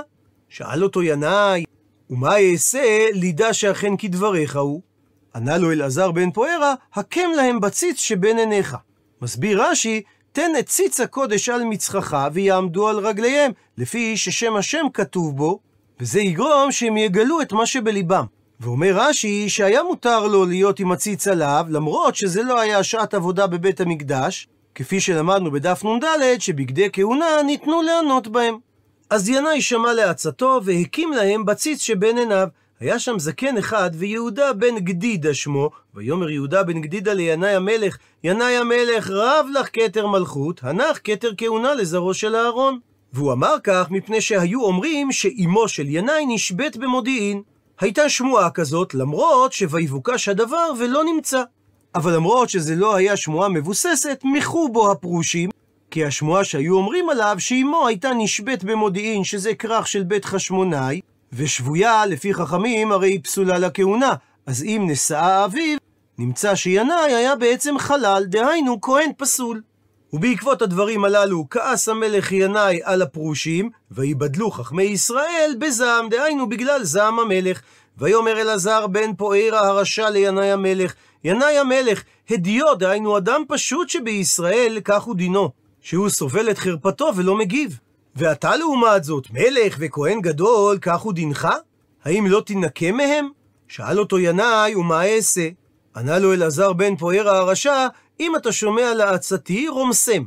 שאל 0.48 0.84
אותו 0.84 1.02
ינאי, 1.02 1.64
ומה 2.10 2.36
אעשה 2.38 3.06
לידע 3.12 3.52
שאכן 3.52 3.96
כדבריך 3.96 4.56
הוא? 4.56 4.82
ענה 5.36 5.58
לו 5.58 5.72
אלעזר 5.72 6.10
בן 6.10 6.30
פוארה, 6.30 6.74
הקם 6.94 7.30
להם 7.36 7.60
בציץ 7.60 8.00
שבין 8.00 8.38
עיניך. 8.38 8.76
מסביר 9.22 9.62
רש"י, 9.62 10.02
תן 10.32 10.50
את 10.58 10.66
ציץ 10.66 11.00
הקודש 11.00 11.48
על 11.48 11.64
מצחך 11.64 12.28
ויעמדו 12.32 12.88
על 12.88 12.98
רגליהם, 12.98 13.52
לפי 13.78 14.16
ששם 14.16 14.56
השם 14.56 14.86
כתוב 14.94 15.36
בו, 15.36 15.58
וזה 16.00 16.20
יגרום 16.20 16.72
שהם 16.72 16.96
יגלו 16.96 17.40
את 17.40 17.52
מה 17.52 17.66
שבליבם. 17.66 18.24
ואומר 18.60 18.92
רש"י 18.94 19.48
שהיה 19.48 19.82
מותר 19.82 20.26
לו 20.26 20.44
להיות 20.44 20.80
עם 20.80 20.92
הציץ 20.92 21.28
עליו, 21.28 21.66
למרות 21.68 22.16
שזה 22.16 22.42
לא 22.42 22.60
היה 22.60 22.82
שעת 22.82 23.14
עבודה 23.14 23.46
בבית 23.46 23.80
המקדש, 23.80 24.48
כפי 24.74 25.00
שלמדנו 25.00 25.50
בדף 25.50 25.84
נ"ד, 25.84 26.40
שבגדי 26.40 26.88
כהונה 26.92 27.42
ניתנו 27.46 27.82
לענות 27.82 28.28
בהם. 28.28 28.58
אז 29.10 29.28
ינאי 29.28 29.60
שמע 29.60 29.92
לעצתו 29.92 30.60
והקים 30.64 31.12
להם 31.12 31.44
בציץ 31.44 31.82
שבין 31.82 32.18
עיניו. 32.18 32.48
היה 32.80 32.98
שם 32.98 33.18
זקן 33.18 33.56
אחד, 33.58 33.90
ויהודה 33.94 34.52
בן 34.52 34.78
גדידה 34.78 35.34
שמו, 35.34 35.70
ויאמר 35.94 36.30
יהודה 36.30 36.62
בן 36.62 36.80
גדידה 36.80 37.12
לינאי 37.12 37.54
המלך, 37.54 37.96
ינאי 38.24 38.56
המלך 38.56 39.10
רב 39.10 39.46
לך 39.54 39.68
כתר 39.72 40.06
מלכות, 40.06 40.60
הנח 40.64 40.98
כתר 41.04 41.30
כהונה 41.36 41.74
לזרעו 41.74 42.14
של 42.14 42.36
אהרון. 42.36 42.78
והוא 43.12 43.32
אמר 43.32 43.54
כך 43.64 43.90
מפני 43.90 44.20
שהיו 44.20 44.62
אומרים 44.62 45.12
שאימו 45.12 45.68
של 45.68 45.84
ינאי 45.88 46.26
נשבית 46.26 46.76
במודיעין. 46.76 47.42
הייתה 47.80 48.08
שמועה 48.08 48.50
כזאת, 48.50 48.94
למרות 48.94 49.52
שויבוקש 49.52 50.28
הדבר 50.28 50.70
ולא 50.78 51.04
נמצא. 51.04 51.42
אבל 51.94 52.14
למרות 52.14 52.48
שזה 52.48 52.76
לא 52.76 52.94
היה 52.94 53.16
שמועה 53.16 53.48
מבוססת, 53.48 54.20
מחו 54.24 54.68
בו 54.68 54.92
הפרושים, 54.92 55.50
כי 55.90 56.04
השמועה 56.04 56.44
שהיו 56.44 56.76
אומרים 56.76 57.08
עליו 57.08 57.36
שאימו 57.38 57.86
הייתה 57.86 58.10
נשבית 58.18 58.64
במודיעין, 58.64 59.24
שזה 59.24 59.54
כרך 59.54 59.86
של 59.86 60.02
בית 60.02 60.24
חשמונאי, 60.24 61.00
ושבויה, 61.32 62.06
לפי 62.06 62.34
חכמים, 62.34 62.92
הרי 62.92 63.10
היא 63.10 63.20
פסולה 63.22 63.58
לכהונה. 63.58 64.14
אז 64.46 64.62
אם 64.62 64.86
נשאה 64.90 65.44
אביו, 65.44 65.78
נמצא 66.18 66.54
שינאי 66.54 67.14
היה 67.14 67.36
בעצם 67.36 67.78
חלל, 67.78 68.24
דהיינו 68.26 68.80
כהן 68.80 69.10
פסול. 69.16 69.62
ובעקבות 70.12 70.62
הדברים 70.62 71.04
הללו 71.04 71.46
כעס 71.50 71.88
המלך 71.88 72.32
ינאי 72.32 72.80
על 72.82 73.02
הפרושים, 73.02 73.70
ויבדלו 73.90 74.50
חכמי 74.50 74.82
ישראל 74.82 75.54
בזעם, 75.58 76.08
דהיינו 76.08 76.48
בגלל 76.48 76.84
זעם 76.84 77.18
המלך. 77.18 77.60
ויאמר 77.98 78.40
אלעזר 78.40 78.86
בן 78.86 79.14
פוארה 79.14 79.68
הרשע 79.68 80.10
לינאי 80.10 80.50
המלך, 80.52 80.94
ינאי 81.24 81.58
המלך, 81.58 82.02
הדיו, 82.30 82.74
דהיינו 82.74 83.18
אדם 83.18 83.42
פשוט 83.48 83.88
שבישראל, 83.88 84.78
כך 84.84 85.02
הוא 85.02 85.16
דינו, 85.16 85.50
שהוא 85.80 86.08
סובל 86.08 86.50
את 86.50 86.58
חרפתו 86.58 87.10
ולא 87.16 87.36
מגיב. 87.38 87.78
ואתה 88.16 88.56
לעומת 88.56 89.04
זאת, 89.04 89.26
מלך 89.30 89.76
וכהן 89.78 90.20
גדול, 90.20 90.78
כך 90.80 91.00
הוא 91.00 91.12
דינך? 91.12 91.48
האם 92.04 92.26
לא 92.26 92.40
תינקה 92.40 92.92
מהם? 92.92 93.28
שאל 93.68 93.98
אותו 93.98 94.18
ינאי, 94.18 94.74
ומה 94.74 95.06
אעשה? 95.06 95.48
ענה 95.96 96.18
לו 96.18 96.32
אלעזר 96.32 96.72
בן 96.72 96.96
פוארה 96.96 97.38
הרשע, 97.38 97.86
אם 98.20 98.36
אתה 98.36 98.52
שומע 98.52 98.94
לעצתי, 98.94 99.68
רומסם. 99.68 100.24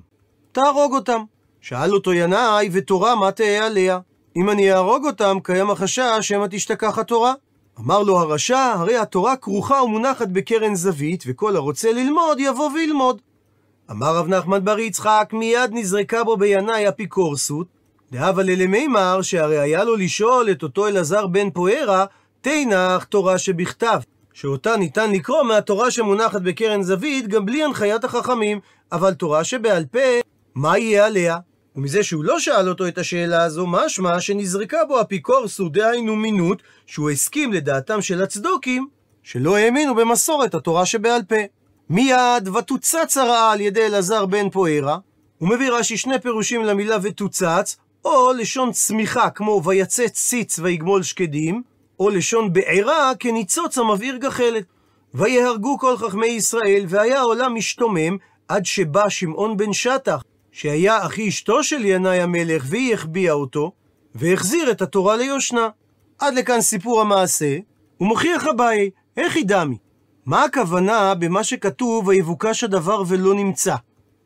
תהרוג 0.51 0.93
אותם. 0.93 1.21
שאל 1.61 1.93
אותו 1.93 2.13
ינאי, 2.13 2.69
ותורה 2.71 3.15
מה 3.15 3.31
תהא 3.31 3.65
עליה? 3.65 3.99
אם 4.35 4.49
אני 4.49 4.73
אהרוג 4.73 5.05
אותם, 5.05 5.37
קיים 5.43 5.69
החשש 5.69 6.17
שמא 6.21 6.45
תשתכח 6.49 6.97
התורה. 6.97 7.33
אמר 7.79 8.03
לו 8.03 8.19
הרשע, 8.19 8.73
הרי 8.75 8.97
התורה 8.97 9.35
כרוכה 9.35 9.83
ומונחת 9.83 10.27
בקרן 10.27 10.75
זווית, 10.75 11.23
וכל 11.27 11.55
הרוצה 11.55 11.91
ללמוד 11.91 12.39
יבוא 12.39 12.69
וילמוד. 12.71 13.21
אמר 13.91 14.15
רב 14.15 14.27
נחמן 14.27 14.65
בר 14.65 14.79
יצחק, 14.79 15.29
מיד 15.33 15.69
נזרקה 15.73 16.23
בו 16.23 16.37
בינאי 16.37 16.89
אפיקורסות, 16.89 17.78
דהבה 18.11 18.43
ללמימר, 18.43 19.21
שהרי 19.21 19.59
היה 19.59 19.83
לו 19.83 19.95
לשאול 19.95 20.51
את 20.51 20.63
אותו 20.63 20.87
אלעזר 20.87 21.27
בן 21.27 21.49
פוארה, 21.49 22.05
תנח 22.41 23.03
תורה 23.03 23.37
שבכתב, 23.37 23.99
שאותה 24.33 24.77
ניתן 24.77 25.11
לקרוא 25.11 25.43
מהתורה 25.43 25.91
שמונחת 25.91 26.41
בקרן 26.41 26.83
זווית, 26.83 27.27
גם 27.27 27.45
בלי 27.45 27.63
הנחיית 27.63 28.03
החכמים, 28.03 28.59
אבל 28.91 29.13
תורה 29.13 29.43
שבעל 29.43 29.85
פה, 29.85 29.99
מה 30.55 30.77
יהיה 30.77 31.05
עליה? 31.05 31.37
ומזה 31.75 32.03
שהוא 32.03 32.23
לא 32.23 32.39
שאל 32.39 32.69
אותו 32.69 32.87
את 32.87 32.97
השאלה 32.97 33.43
הזו, 33.43 33.67
משמע 33.67 34.19
שנזרקה 34.19 34.85
בו 34.87 35.01
אפיקורסות, 35.01 35.71
דהיינו 35.71 36.15
מינות, 36.15 36.61
שהוא 36.85 37.09
הסכים 37.09 37.53
לדעתם 37.53 38.01
של 38.01 38.23
הצדוקים, 38.23 38.87
שלא 39.23 39.57
האמינו 39.57 39.95
במסורת 39.95 40.55
התורה 40.55 40.85
שבעל 40.85 41.21
פה. 41.23 41.35
מיד 41.89 42.47
ותוצץ 42.47 43.17
הרעה 43.17 43.51
על 43.51 43.61
ידי 43.61 43.85
אלעזר 43.85 44.25
בן 44.25 44.49
פוארה, 44.49 44.97
הוא 45.37 45.49
מביא 45.49 45.71
רש"י 45.71 45.97
שני 45.97 46.19
פירושים 46.19 46.63
למילה 46.63 46.97
ותוצץ, 47.01 47.77
או 48.15 48.33
לשון 48.33 48.71
צמיחה 48.71 49.29
כמו 49.29 49.61
ויצץ 49.65 50.11
ציץ 50.11 50.59
ויגמול 50.59 51.03
שקדים, 51.03 51.63
או 51.99 52.09
לשון 52.09 52.53
בעירה 52.53 53.11
כניצוץ 53.19 53.77
המבעיר 53.77 54.17
גחלת. 54.17 54.63
ויהרגו 55.13 55.77
כל 55.79 55.97
חכמי 55.97 56.27
ישראל, 56.27 56.85
והיה 56.87 57.19
העולם 57.19 57.55
משתומם, 57.55 58.17
עד 58.47 58.65
שבא 58.65 59.09
שמעון 59.09 59.57
בן 59.57 59.73
שטח, 59.73 60.23
שהיה 60.51 61.05
אחי 61.05 61.27
אשתו 61.27 61.63
של 61.63 61.85
ינאי 61.85 62.21
המלך, 62.21 62.65
והיא 62.67 62.93
החביאה 62.93 63.33
אותו, 63.33 63.71
והחזיר 64.15 64.71
את 64.71 64.81
התורה 64.81 65.17
ליושנה. 65.17 65.69
עד 66.19 66.33
לכאן 66.33 66.61
סיפור 66.61 67.01
המעשה, 67.01 67.57
ומוכיח 68.01 68.47
אביי, 68.47 68.89
איך 69.17 69.35
ידמי? 69.35 69.77
מה 70.25 70.43
הכוונה 70.43 71.15
במה 71.15 71.43
שכתוב, 71.43 72.07
ויבוקש 72.07 72.63
הדבר 72.63 73.03
ולא 73.07 73.33
נמצא? 73.33 73.75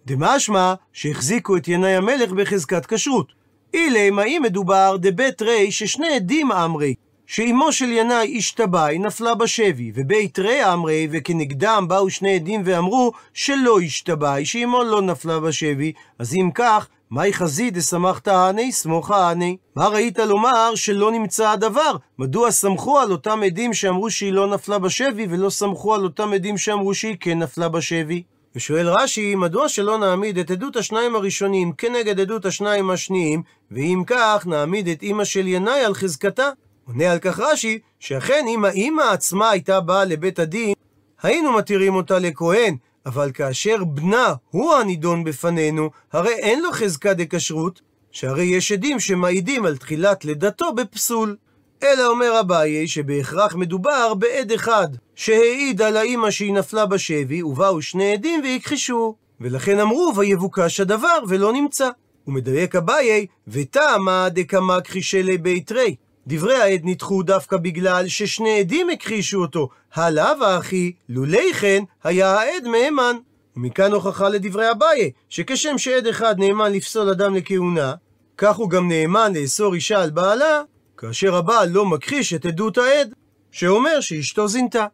דמשמע 0.06 0.74
שהחזיקו 0.94 1.58
את 1.58 1.68
ינאי 1.68 1.96
המלך 1.96 2.32
בחזקת 2.32 2.86
כשרות. 2.86 3.43
אילם, 3.74 4.20
האם 4.20 4.42
מדובר 4.42 4.96
דבית 5.00 5.42
רי 5.42 5.72
ששני 5.72 6.16
עדים 6.16 6.52
אמרי, 6.52 6.96
שאימו 7.28 7.72
של 7.72 7.92
ינאי 7.92 8.38
השתבעי 8.38 9.00
נפלה 9.00 9.36
בשבי, 9.36 9.92
ובית 9.96 10.40
רי 10.40 10.74
אמרי, 10.74 11.08
וכנגדם 11.12 11.86
באו 11.88 12.10
שני 12.10 12.36
עדים 12.36 12.62
ואמרו 12.66 13.12
שלא 13.34 13.80
השתבעי, 13.80 14.46
שאימו 14.46 14.84
לא 14.84 15.02
נפלה 15.02 15.40
בשבי, 15.40 15.92
אז 16.20 16.34
אם 16.34 16.50
כך, 16.56 16.88
מהי 17.10 17.34
חזי 17.34 17.72
דסמכת 17.72 18.28
הני, 18.28 18.72
סמוכה 18.72 19.30
הני? 19.30 19.58
מה 19.76 19.88
ראית 19.88 20.20
לומר 20.20 20.76
שלא 20.76 21.12
נמצא 21.12 21.50
הדבר? 21.50 21.96
מדוע 22.20 22.52
סמכו 22.52 23.00
על 23.00 23.12
אותם 23.12 23.44
עדים 23.44 23.74
שאמרו 23.74 24.10
שהיא 24.10 24.34
לא 24.34 24.48
נפלה 24.48 24.80
בשבי, 24.80 25.28
ולא 25.30 25.50
סמכו 25.50 25.94
על 25.94 26.04
אותם 26.04 26.34
עדים 26.34 26.58
שאמרו 26.58 26.94
שהיא 26.94 27.18
כן 27.20 27.40
נפלה 27.40 27.70
בשבי? 27.70 28.24
ושואל 28.56 28.88
רש"י, 28.90 29.36
מדוע 29.36 29.70
שלא 29.70 29.98
נעמיד 29.98 30.38
את 30.38 30.52
עדות 30.52 30.76
השניים 30.76 31.16
הראשונים 31.16 31.74
כנגד 31.74 32.20
עדות 32.20 32.46
השניים 32.46 32.90
השניים, 32.90 33.42
ואם 33.72 34.04
כך 34.08 34.48
נעמיד 34.48 34.88
את 34.88 35.04
אמא 35.04 35.24
של 35.24 35.48
ינאי 35.48 35.86
על 35.86 35.94
חזקתה? 35.94 36.50
עונה 36.88 37.12
על 37.12 37.20
כך 37.20 37.40
רש"י, 37.40 37.80
שאכן 38.00 38.46
אם 38.48 38.66
האמא 38.66 39.02
עצמה 39.02 39.50
הייתה 39.50 39.80
באה 39.80 40.06
לבית 40.06 40.40
הדין, 40.40 40.74
היינו 41.22 41.54
מתירים 41.54 41.96
אותה 41.96 42.20
לכהן, 42.20 42.76
אבל 43.06 43.32
כאשר 43.32 43.84
בנה 43.84 44.34
הוא 44.50 44.74
הנידון 44.74 45.24
בפנינו, 45.24 45.90
הרי 46.12 46.34
אין 46.34 46.62
לו 46.62 46.72
חזקה 46.72 47.14
דקשרות, 47.14 47.82
שהרי 48.12 48.44
יש 48.44 48.72
עדים 48.72 49.00
שמעידים 49.00 49.66
על 49.66 49.78
תחילת 49.78 50.26
לידתו 50.26 50.74
בפסול. 50.74 51.36
אלא 51.84 52.08
אומר 52.08 52.40
אביי 52.40 52.88
שבהכרח 52.88 53.56
מדובר 53.56 54.14
בעד 54.14 54.52
אחד, 54.52 54.88
שהעיד 55.16 55.82
על 55.82 55.98
האמא 55.98 56.32
שהיא 56.32 56.54
נפלה 56.54 56.86
בשבי, 56.86 57.44
ובאו 57.44 57.82
שני 57.82 58.14
עדים 58.14 58.42
והכחישו. 58.44 59.16
ולכן 59.42 59.80
אמרו, 59.80 60.14
ויבוקש 60.16 60.80
הדבר, 60.80 61.18
ולא 61.28 61.54
נמצא. 61.54 61.90
ומדייק 62.28 62.76
אביי, 62.76 63.26
ותמה 63.48 64.28
דקמא 64.30 64.78
כחישי 64.84 65.38
בית 65.38 65.72
רי. 65.72 65.96
דברי 66.28 66.56
העד 66.56 66.82
נדחו 66.84 67.24
דווקא 67.24 67.58
בגלל 67.58 68.08
ששני 68.08 68.60
עדים 68.60 68.90
הכחישו 68.90 69.42
אותו. 69.42 69.70
הלאו 69.94 70.60
אחי, 70.60 70.92
לולי 71.10 71.54
כן, 71.54 71.84
היה 72.04 72.40
העד 72.40 72.68
מהימן. 72.68 73.16
ומכאן 73.58 73.92
הוכחה 73.92 74.30
לדברי 74.30 74.72
אביי, 74.72 75.12
שכשם 75.30 75.78
שעד 75.78 76.08
אחד 76.08 76.36
נאמן 76.40 76.72
לפסול 76.72 77.10
אדם 77.10 77.36
לכהונה, 77.36 77.94
כך 78.38 78.56
הוא 78.56 78.70
גם 78.70 78.88
נאמן 78.88 79.34
לאסור 79.36 79.74
אישה 79.74 80.02
על 80.02 80.10
בעלה, 80.10 80.62
כאשר 81.04 81.36
הבעל 81.36 81.70
לא 81.70 81.86
מכחיש 81.86 82.34
את 82.34 82.46
עדות 82.46 82.78
העד, 82.78 83.14
שאומר 83.52 84.00
שאשתו 84.00 84.48
זינתה. 84.48 84.86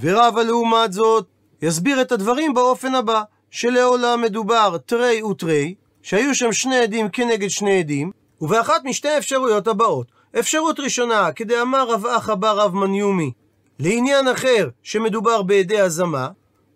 ורבא 0.00 0.42
לעומת 0.42 0.92
זאת, 0.92 1.26
יסביר 1.62 2.02
את 2.02 2.12
הדברים 2.12 2.54
באופן 2.54 2.94
הבא, 2.94 3.22
שלעולם 3.50 4.22
מדובר 4.22 4.76
תרי 4.86 5.22
ותרי, 5.22 5.74
שהיו 6.02 6.34
שם 6.34 6.52
שני 6.52 6.76
עדים 6.76 7.08
כנגד 7.08 7.48
שני 7.48 7.78
עדים, 7.78 8.10
ובאחת 8.40 8.84
משתי 8.84 9.08
האפשרויות 9.08 9.68
הבאות. 9.68 10.06
אפשרות 10.38 10.80
ראשונה, 10.80 11.32
כדאמר 11.32 11.88
רב 11.90 12.06
אחא 12.06 12.34
בר 12.34 12.58
רב 12.58 12.74
מניומי, 12.74 13.32
לעניין 13.78 14.28
אחר, 14.28 14.68
שמדובר 14.82 15.42
בעדי 15.42 15.80
הזמה, 15.80 16.28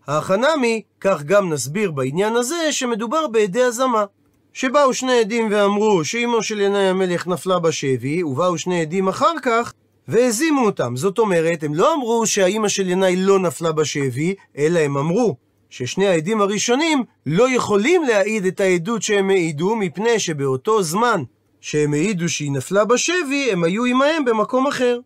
ההכנמי, 0.07 0.83
כך 1.01 1.23
גם 1.23 1.53
נסביר 1.53 1.91
בעניין 1.91 2.37
הזה, 2.37 2.73
שמדובר 2.73 3.27
בעדי 3.27 3.63
הזמה. 3.63 4.05
שבאו 4.53 4.95
שני 4.95 5.19
עדים 5.19 5.49
ואמרו 5.51 6.05
שאימו 6.05 6.43
של 6.43 6.61
ינאי 6.61 6.89
המלך 6.89 7.27
נפלה 7.27 7.59
בשבי, 7.59 8.23
ובאו 8.23 8.59
שני 8.59 8.81
עדים 8.81 9.09
אחר 9.09 9.33
כך 9.43 9.73
והזימו 10.09 10.65
אותם. 10.65 10.97
זאת 10.97 11.19
אומרת, 11.19 11.63
הם 11.63 11.75
לא 11.75 11.95
אמרו 11.95 12.27
שהאימא 12.27 12.69
של 12.69 12.89
ינאי 12.89 13.17
לא 13.17 13.39
נפלה 13.39 13.73
בשבי, 13.73 14.35
אלא 14.59 14.79
הם 14.79 14.97
אמרו 14.97 15.37
ששני 15.71 16.07
העדים 16.07 16.41
הראשונים 16.41 17.03
לא 17.27 17.55
יכולים 17.55 18.03
להעיד 18.03 18.47
את 18.47 18.61
העדות 18.61 19.03
שהם 19.03 19.31
העידו, 19.31 19.77
מפני 19.77 20.19
שבאותו 20.19 20.83
זמן 20.83 21.23
שהם 21.61 21.95
העידו 21.95 22.29
שהיא 22.29 22.53
נפלה 22.53 22.85
בשבי, 22.85 23.49
הם 23.53 23.65
היו 23.65 23.85
עמהם 23.85 24.25
במקום 24.25 24.67
אחר. 24.67 24.99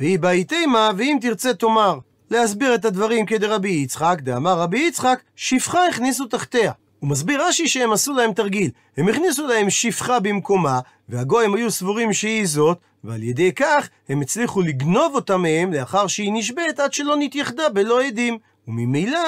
והיא 0.00 0.18
באי 0.18 0.44
תימה, 0.44 0.90
ואם 0.96 1.18
תרצה 1.20 1.54
תאמר, 1.54 1.98
להסביר 2.30 2.74
את 2.74 2.84
הדברים 2.84 3.26
כדרבי 3.26 3.70
יצחק, 3.70 4.18
דאמר 4.22 4.58
רבי 4.60 4.78
יצחק, 4.78 5.20
שפחה 5.36 5.86
הכניסו 5.86 6.26
תחתיה. 6.26 6.72
הוא 7.00 7.10
מסביר 7.10 7.42
רש"י 7.46 7.68
שהם 7.68 7.92
עשו 7.92 8.12
להם 8.12 8.32
תרגיל. 8.32 8.70
הם 8.96 9.08
הכניסו 9.08 9.46
להם 9.46 9.70
שפחה 9.70 10.20
במקומה, 10.20 10.80
והגויים 11.08 11.54
היו 11.54 11.70
סבורים 11.70 12.12
שהיא 12.12 12.46
זאת, 12.46 12.78
ועל 13.04 13.22
ידי 13.22 13.52
כך 13.52 13.88
הם 14.08 14.20
הצליחו 14.20 14.60
לגנוב 14.60 15.14
אותה 15.14 15.36
מהם 15.36 15.72
לאחר 15.72 16.06
שהיא 16.06 16.32
נשבית 16.32 16.80
עד 16.80 16.92
שלא 16.92 17.16
נתייחדה 17.16 17.68
בלא 17.68 18.02
עדים. 18.02 18.38
וממילא 18.68 19.18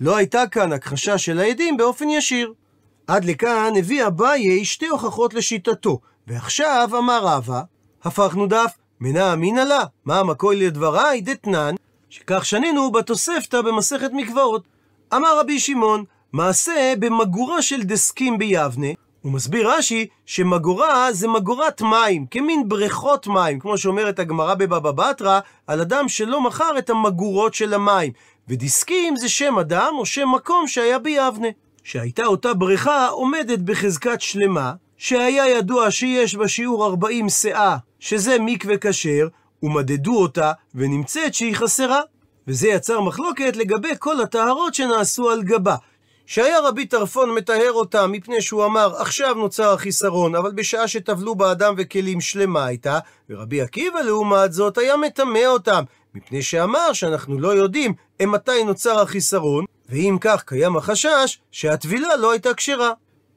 לא 0.00 0.16
הייתה 0.16 0.46
כאן 0.46 0.72
הכחשה 0.72 1.18
של 1.18 1.38
העדים 1.38 1.76
באופן 1.76 2.08
ישיר. 2.08 2.52
עד 3.06 3.24
לכאן 3.24 3.72
הביא 3.78 4.06
אביי 4.06 4.64
שתי 4.64 4.86
הוכחות 4.86 5.34
לשיטתו, 5.34 6.00
ועכשיו 6.26 6.88
אמר 6.98 7.20
רבא, 7.24 7.62
הפכנו 8.04 8.46
דף, 8.46 8.74
מנא 9.00 9.32
אמינא 9.32 9.60
לה, 9.60 9.84
מה 10.04 10.20
המקוי 10.20 10.56
לדבריי 10.56 11.20
דתנן, 11.20 11.74
שכך 12.10 12.44
שנינו 12.44 12.92
בתוספתא 12.92 13.60
במסכת 13.60 14.10
מקוואות. 14.12 14.64
אמר 15.14 15.40
רבי 15.40 15.60
שמעון, 15.60 16.04
מעשה 16.32 16.94
במגורה 16.98 17.62
של 17.62 17.82
דסקים 17.82 18.38
ביבנה, 18.38 18.86
הוא 19.22 19.32
מסביר 19.32 19.70
רש"י 19.70 20.06
שמגורה 20.26 21.12
זה 21.12 21.28
מגורת 21.28 21.82
מים, 21.82 22.26
כמין 22.26 22.68
בריכות 22.68 23.26
מים, 23.26 23.60
כמו 23.60 23.78
שאומרת 23.78 24.18
הגמרא 24.18 24.54
בבבא 24.54 24.92
בתרא, 24.92 25.40
על 25.66 25.80
אדם 25.80 26.08
שלא 26.08 26.40
מכר 26.40 26.78
את 26.78 26.90
המגורות 26.90 27.54
של 27.54 27.74
המים. 27.74 28.12
ודיסקים 28.48 29.16
זה 29.16 29.28
שם 29.28 29.58
אדם 29.58 29.92
או 29.98 30.06
שם 30.06 30.28
מקום 30.34 30.68
שהיה 30.68 30.98
ביבנה. 30.98 31.48
שהייתה 31.84 32.26
אותה 32.26 32.54
בריכה 32.54 33.08
עומדת 33.08 33.58
בחזקת 33.58 34.20
שלמה, 34.20 34.72
שהיה 34.96 35.48
ידוע 35.58 35.90
שיש 35.90 36.34
בה 36.34 36.48
שיעור 36.48 36.86
40 36.86 37.28
שאה, 37.28 37.76
שזה 38.00 38.36
מקווה 38.40 38.76
כשר, 38.80 39.28
ומדדו 39.62 40.22
אותה, 40.22 40.52
ונמצאת 40.74 41.34
שהיא 41.34 41.56
חסרה. 41.56 42.00
וזה 42.48 42.68
יצר 42.68 43.00
מחלוקת 43.00 43.56
לגבי 43.56 43.88
כל 43.98 44.20
הטהרות 44.20 44.74
שנעשו 44.74 45.30
על 45.30 45.42
גבה. 45.42 45.76
שהיה 46.26 46.60
רבי 46.60 46.86
טרפון 46.86 47.34
מטהר 47.34 47.72
אותה 47.72 48.06
מפני 48.06 48.42
שהוא 48.42 48.64
אמר 48.64 48.96
עכשיו 48.96 49.34
נוצר 49.34 49.72
החיסרון, 49.72 50.34
אבל 50.34 50.52
בשעה 50.52 50.88
שטבלו 50.88 51.34
באדם 51.34 51.74
וכלים 51.78 52.20
שלמה 52.20 52.66
הייתה, 52.66 52.98
ורבי 53.30 53.60
עקיבא 53.62 54.00
לעומת 54.00 54.52
זאת 54.52 54.78
היה 54.78 54.96
מטמא 54.96 55.46
אותם, 55.46 55.84
מפני 56.14 56.42
שאמר 56.42 56.92
שאנחנו 56.92 57.40
לא 57.40 57.48
יודעים 57.48 57.94
מתי 58.22 58.64
נוצר 58.64 59.00
החיסרון, 59.00 59.64
ואם 59.88 60.16
כך 60.20 60.42
קיים 60.42 60.76
החשש 60.76 61.38
שהטבילה 61.50 62.16
לא 62.16 62.32
הייתה 62.32 62.54
כשרה. 62.54 62.92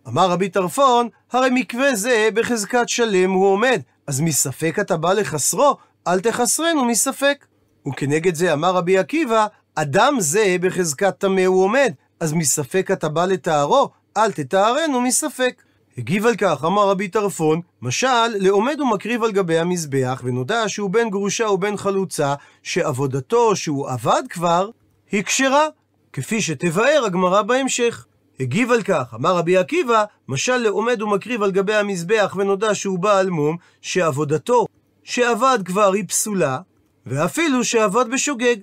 אמר 0.08 0.30
רבי 0.30 0.50
טרפון, 0.50 1.10
הרי 1.32 1.50
מקווה 1.54 1.96
זה 1.96 2.30
בחזקת 2.34 2.90
שלם 2.90 3.32
הוא 3.32 3.48
עומד, 3.48 3.82
אז 4.08 4.22
מספק 4.22 4.78
אתה 4.82 4.98
בא 4.98 5.14
לחסרו, 5.14 5.78
אל 6.08 6.20
תחסרנו 6.20 6.86
מספק. 6.86 7.46
וכנגד 7.88 8.36
זה 8.36 8.54
אמר 8.54 8.72
רבי 8.72 8.98
עקיבא, 8.98 9.48
אדם 9.76 10.16
זה 10.20 10.56
בחזקת 10.62 11.16
טמא 11.18 11.46
הוא 11.46 11.64
עומד, 11.64 11.94
אז 12.20 12.34
מספק 12.34 12.90
אתה 12.92 13.10
בא 13.10 13.26
לטהרו, 13.26 13.90
אל 14.18 14.32
תטהרנו 14.32 15.02
מספק. 15.02 15.64
הגיב 15.98 16.26
על 16.26 16.36
כך, 16.36 16.66
אמר 16.66 16.90
רבי 16.90 17.08
טרפון, 17.08 17.62
משל, 17.82 18.28
לעומד 18.40 18.82
ומקריב 18.82 19.24
על 19.24 19.32
גבי 19.32 19.60
המזבח, 19.60 20.22
ונודע 20.26 20.64
שהוא 20.68 20.90
בן 20.90 21.10
גרושה 21.10 21.50
ובן 21.50 21.78
חלוצה, 21.78 22.34
שעבודתו 22.64 23.56
שהוא 23.56 23.90
עבד 23.90 24.24
כבר, 24.30 24.70
היא 25.12 25.24
כשרה, 25.24 25.68
כפי 26.14 26.42
שתבאר 26.42 27.04
הגמרא 27.06 27.42
בהמשך. 27.42 28.06
הגיב 28.40 28.72
על 28.72 28.84
כך, 28.84 29.14
אמר 29.14 29.38
רבי 29.38 29.58
עקיבא, 29.58 30.04
משל 30.28 30.58
לעומד 30.58 31.02
ומקריב 31.02 31.44
על 31.44 31.52
גבי 31.52 31.76
המזבח, 31.76 32.36
ונודע 32.38 32.76
שהוא 32.76 33.00
בעל 33.00 33.30
מום, 33.30 33.58
שעבודתו 33.82 34.66
שעבד 35.04 35.60
כבר 35.66 35.94
היא 35.94 36.04
פסולה, 36.08 36.60
ואפילו 37.06 37.64
שעבד 37.64 38.06
בשוגג. 38.12 38.56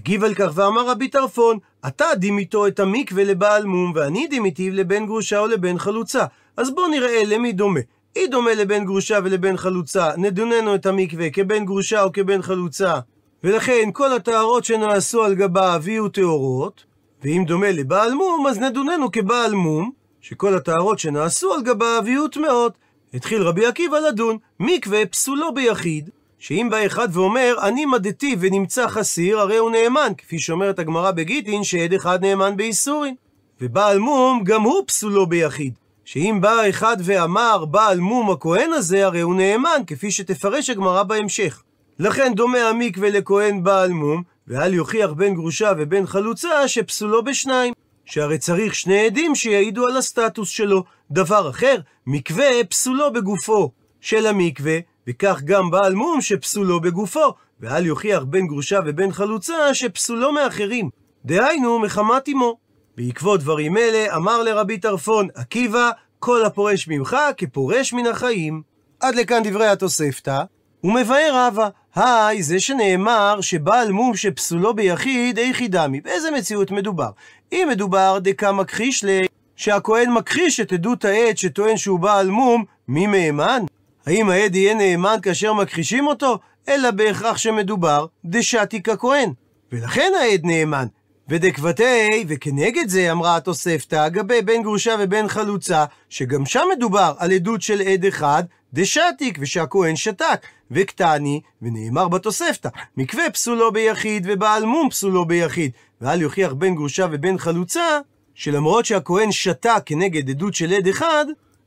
הגיב 0.00 0.24
על 0.24 0.34
כך 0.34 0.50
ואמר 0.54 0.90
רבי 0.90 1.08
טרפון, 1.08 1.58
אתה 1.86 2.04
דימיתו 2.16 2.66
את 2.66 2.80
המקווה 2.80 3.24
לבעל 3.24 3.64
מום, 3.64 3.92
ואני 3.94 4.26
דימיתיו 4.26 4.72
לבן 4.74 5.06
גרושה 5.06 5.38
או 5.38 5.46
לבן 5.46 5.78
חלוצה. 5.78 6.24
אז 6.56 6.70
בואו 6.70 6.88
נראה 6.88 7.24
למי 7.24 7.52
דומה. 7.52 7.80
היא 8.14 8.26
דומה 8.28 8.54
לבן 8.54 8.84
גרושה 8.84 9.18
ולבן 9.24 9.56
חלוצה, 9.56 10.10
נדוננו 10.16 10.74
את 10.74 10.86
המקווה 10.86 11.30
כבן 11.30 11.64
גרושה 11.64 12.02
או 12.02 12.12
כבן 12.12 12.42
חלוצה. 12.42 12.98
ולכן 13.44 13.90
כל 13.92 14.12
הטהרות 14.12 14.64
שנעשו 14.64 15.24
על 15.24 15.34
גביו 15.34 15.82
יהיו 15.86 16.08
טהורות, 16.08 16.84
ואם 17.22 17.44
דומה 17.46 17.70
לבעל 17.70 18.14
מום, 18.14 18.46
אז 18.46 18.58
נדוננו 18.58 19.10
כבעל 19.10 19.54
מום, 19.54 19.90
שכל 20.20 20.54
הטהרות 20.54 20.98
שנעשו 20.98 21.52
על 21.54 21.62
גביו 21.62 22.02
יהיו 22.06 22.28
טמאות. 22.28 22.78
התחיל 23.14 23.42
רבי 23.42 23.66
עקיבא 23.66 23.98
לדון, 23.98 24.38
מקווה 24.60 25.06
פסולו 25.06 25.54
ביחיד, 25.54 26.10
שאם 26.40 26.68
בא 26.70 26.86
אחד 26.86 27.08
ואומר, 27.12 27.54
אני 27.62 27.86
מדתי 27.86 28.36
ונמצא 28.40 28.88
חסיר, 28.88 29.40
הרי 29.40 29.56
הוא 29.56 29.70
נאמן, 29.70 30.12
כפי 30.18 30.38
שאומרת 30.38 30.78
הגמרא 30.78 31.10
בגיטין, 31.10 31.64
שעד 31.64 31.92
אחד 31.92 32.24
נאמן 32.24 32.56
באיסורין. 32.56 33.14
ובעל 33.60 33.98
מום, 33.98 34.44
גם 34.44 34.62
הוא 34.62 34.82
פסולו 34.86 35.26
ביחיד. 35.26 35.74
שאם 36.04 36.38
בא 36.40 36.68
אחד 36.68 36.96
ואמר, 37.04 37.64
בעל 37.64 38.00
מום 38.00 38.30
הכהן 38.30 38.72
הזה, 38.72 39.06
הרי 39.06 39.20
הוא 39.20 39.34
נאמן, 39.34 39.82
כפי 39.86 40.10
שתפרש 40.10 40.70
הגמרא 40.70 41.02
בהמשך. 41.02 41.62
לכן 41.98 42.32
דומה 42.34 42.68
המקווה 42.68 43.10
לכהן 43.10 43.62
בעל 43.62 43.90
מום, 43.90 44.22
ואל 44.48 44.74
יוכיח 44.74 45.10
בן 45.10 45.34
גרושה 45.34 45.72
ובן 45.78 46.06
חלוצה 46.06 46.68
שפסולו 46.68 47.24
בשניים. 47.24 47.74
שהרי 48.04 48.38
צריך 48.38 48.74
שני 48.74 49.06
עדים 49.06 49.34
שיעידו 49.34 49.86
על 49.86 49.96
הסטטוס 49.96 50.48
שלו. 50.48 50.84
דבר 51.10 51.50
אחר, 51.50 51.76
מקווה 52.06 52.64
פסולו 52.68 53.12
בגופו 53.12 53.70
של 54.00 54.26
המקווה, 54.26 54.78
וכך 55.10 55.40
גם 55.44 55.70
בעל 55.70 55.94
מום 55.94 56.20
שפסולו 56.20 56.80
בגופו, 56.80 57.34
ואל 57.60 57.86
יוכיח 57.86 58.22
בן 58.22 58.46
גרושה 58.46 58.80
ובן 58.86 59.12
חלוצה 59.12 59.74
שפסולו 59.74 60.32
מאחרים. 60.32 60.90
דהיינו, 61.24 61.78
מחמת 61.78 62.28
אמו. 62.28 62.56
בעקבות 62.96 63.40
דברים 63.40 63.76
אלה, 63.76 64.16
אמר 64.16 64.42
לרבי 64.42 64.78
טרפון, 64.78 65.28
עקיבא, 65.34 65.90
כל 66.18 66.44
הפורש 66.44 66.88
ממך 66.88 67.16
כפורש 67.36 67.92
מן 67.92 68.06
החיים. 68.06 68.62
עד 69.00 69.14
לכאן 69.14 69.42
דברי 69.44 69.66
התוספתא, 69.66 70.42
ומבאר 70.84 71.30
רבא, 71.34 71.68
היי, 71.94 72.42
זה 72.42 72.60
שנאמר 72.60 73.40
שבעל 73.40 73.92
מום 73.92 74.16
שפסולו 74.16 74.74
ביחיד, 74.74 75.38
איכי 75.38 75.68
דמי. 75.68 76.00
באיזה 76.00 76.30
מציאות 76.30 76.70
מדובר? 76.70 77.10
אם 77.52 77.68
מדובר 77.70 78.18
דקה 78.22 78.52
מכחיש 78.52 79.04
ל... 79.04 79.08
שהכהן 79.56 80.10
מכחיש 80.10 80.60
את 80.60 80.72
עדות 80.72 81.04
העד 81.04 81.36
שטוען 81.36 81.76
שהוא 81.76 82.00
בעל 82.00 82.30
מום, 82.30 82.64
מי 82.88 83.06
מהימן? 83.06 83.62
האם 84.06 84.30
העד 84.30 84.54
יהיה 84.54 84.74
נאמן 84.74 85.16
כאשר 85.22 85.52
מכחישים 85.52 86.06
אותו? 86.06 86.38
אלא 86.68 86.90
בהכרח 86.90 87.36
שמדובר 87.36 88.06
דשתי 88.24 88.82
ככהן. 88.82 89.32
ולכן 89.72 90.12
העד 90.20 90.40
נאמן. 90.44 90.86
ודקבתי, 91.30 92.24
וכנגד 92.28 92.88
זה 92.88 93.12
אמרה 93.12 93.36
התוספתא, 93.36 94.06
אגבי 94.06 94.42
בן 94.42 94.62
גרושה 94.62 94.94
ובן 95.00 95.28
חלוצה, 95.28 95.84
שגם 96.08 96.46
שם 96.46 96.64
מדובר 96.76 97.12
על 97.18 97.32
עדות 97.32 97.62
של 97.62 97.80
עד 97.80 98.04
אחד, 98.04 98.44
דשתיק, 98.72 99.38
ושהכהן 99.40 99.96
שתק, 99.96 100.46
וקטני, 100.70 101.40
ונאמר 101.62 102.08
בתוספתא, 102.08 102.68
מקווה 102.96 103.30
פסולו 103.30 103.72
ביחיד 103.72 104.26
ובעל 104.28 104.64
מום 104.64 104.90
פסולו 104.90 105.24
ביחיד, 105.24 105.70
ואל 106.00 106.22
יוכיח 106.22 106.52
בן 106.52 106.74
גרושה 106.74 107.06
ובן 107.10 107.38
חלוצה, 107.38 107.98
שלמרות 108.34 108.84
שהכהן 108.84 109.32
שתק 109.32 109.82
כנגד 109.86 110.30
עדות 110.30 110.54
של 110.54 110.72
עד 110.72 110.86
אחד, 110.88 111.26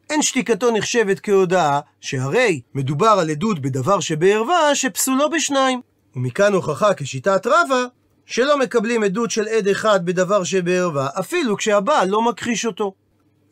אין 0.10 0.22
שתיקתו 0.22 0.72
נחשבת 0.72 1.20
כהודאה, 1.20 1.80
שהרי 2.02 2.62
מדובר 2.76 3.16
על 3.20 3.30
עדות 3.30 3.60
בדבר 3.60 4.00
שבערווה 4.00 4.76
שפסולו 4.76 5.30
בשניים. 5.30 5.82
ומכאן 6.16 6.54
הוכחה 6.54 6.94
כשיטת 6.94 7.48
רבא, 7.48 7.86
שלא 8.26 8.60
מקבלים 8.60 9.04
עדות 9.04 9.32
של 9.32 9.48
עד 9.48 9.68
אחד 9.68 10.06
בדבר 10.06 10.44
שבערווה, 10.44 11.08
אפילו 11.20 11.58
כשהבעל 11.58 12.10
לא 12.10 12.22
מכחיש 12.22 12.66
אותו. 12.66 12.94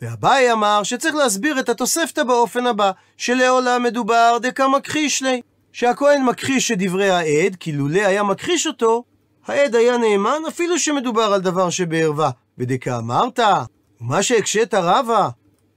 ואביי 0.01 0.51
אמר 0.51 0.83
שצריך 0.83 1.15
להסביר 1.15 1.59
את 1.59 1.69
התוספתא 1.69 2.23
באופן 2.23 2.67
הבא, 2.67 2.91
שלעולם 3.17 3.83
מדובר 3.83 4.37
דקה 4.41 4.67
מכחיש 4.67 5.21
לי, 5.21 5.41
שהכהן 5.71 6.23
מכחיש 6.23 6.71
את 6.71 6.77
דברי 6.77 7.09
העד, 7.09 7.55
כי 7.59 7.71
לולא 7.71 7.99
היה 7.99 8.23
מכחיש 8.23 8.67
אותו, 8.67 9.03
העד 9.47 9.75
היה 9.75 9.97
נאמן 9.97 10.41
אפילו 10.47 10.79
שמדובר 10.79 11.33
על 11.33 11.41
דבר 11.41 11.69
שבערווה. 11.69 12.29
ודקה 12.57 12.97
אמרת, 12.97 13.39
ומה 14.01 14.23
שהקשית 14.23 14.73
רבה, 14.73 15.29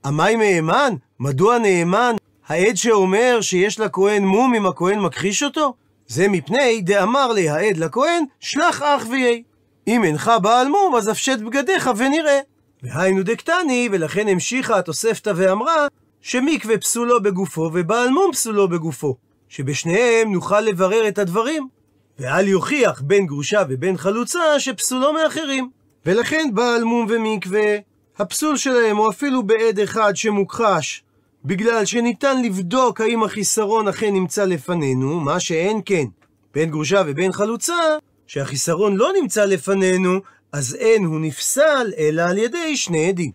עמי 0.05 0.37
מהימן? 0.37 0.95
מדוע 1.21 1.59
נאמן? 1.59 2.17
העד 2.49 2.77
שאומר 2.77 3.39
שיש 3.41 3.81
לכהן 3.81 4.25
מום 4.25 4.55
אם 4.55 4.67
הכהן 4.67 5.01
מכחיש 5.01 5.43
אותו? 5.43 5.75
זה 6.07 6.29
מפני 6.29 6.81
דאמר 6.81 7.33
לי 7.33 7.49
העד 7.49 7.77
לכהן, 7.77 8.25
שלח 8.41 8.83
אח 8.83 9.07
ויהי. 9.11 9.43
אם 9.87 10.05
אינך 10.05 10.33
בעל 10.43 10.69
מום, 10.69 10.95
אז 10.97 11.09
הפשט 11.09 11.39
בגדיך 11.39 11.91
ונראה. 11.97 12.41
והיינו 12.83 13.23
דקטני, 13.23 13.89
ולכן 13.93 14.29
המשיכה 14.29 14.79
התוספתא 14.79 15.33
ואמרה, 15.37 15.87
שמקווה 16.21 16.79
פסולו 16.79 17.23
בגופו 17.23 17.71
ובעל 17.75 18.11
מום 18.11 18.33
פסולו 18.33 18.69
בגופו. 18.69 19.17
שבשניהם 19.49 20.33
נוכל 20.33 20.61
לברר 20.61 21.09
את 21.09 21.19
הדברים. 21.19 21.69
ואל 22.19 22.49
יוכיח 22.49 23.01
בין 23.01 23.27
גרושה 23.27 23.63
ובין 23.69 23.97
חלוצה 23.97 24.61
שפסולו 24.61 25.13
מאחרים. 25.13 25.71
ולכן 26.07 26.51
בעל 26.55 26.85
מום 26.85 27.07
ומקווה, 27.09 27.77
הפסול 28.19 28.57
שלהם 28.57 28.97
הוא 28.97 29.11
אפילו 29.11 29.43
בעד 29.43 29.81
אחד 29.81 30.17
שמוכחש, 30.17 31.03
בגלל 31.45 31.85
שניתן 31.85 32.43
לבדוק 32.43 33.01
האם 33.01 33.23
החיסרון 33.25 33.89
אכן 33.89 34.15
נמצא 34.15 34.45
לפנינו, 34.45 35.21
מה 35.21 35.41
שאין 35.41 35.81
כן. 35.85 36.05
בין 36.55 36.71
גרושה 36.71 37.03
ובין 37.07 37.33
חלוצה, 37.33 37.75
שהחיסרון 38.27 38.97
לא 38.97 39.11
נמצא 39.21 39.45
לפנינו, 39.45 40.21
אז 40.53 40.75
אין 40.75 41.05
הוא 41.05 41.21
נפסל, 41.21 41.93
אלא 41.99 42.23
על 42.23 42.39
ידי 42.39 42.77
שני 42.77 43.09
עדים. 43.09 43.31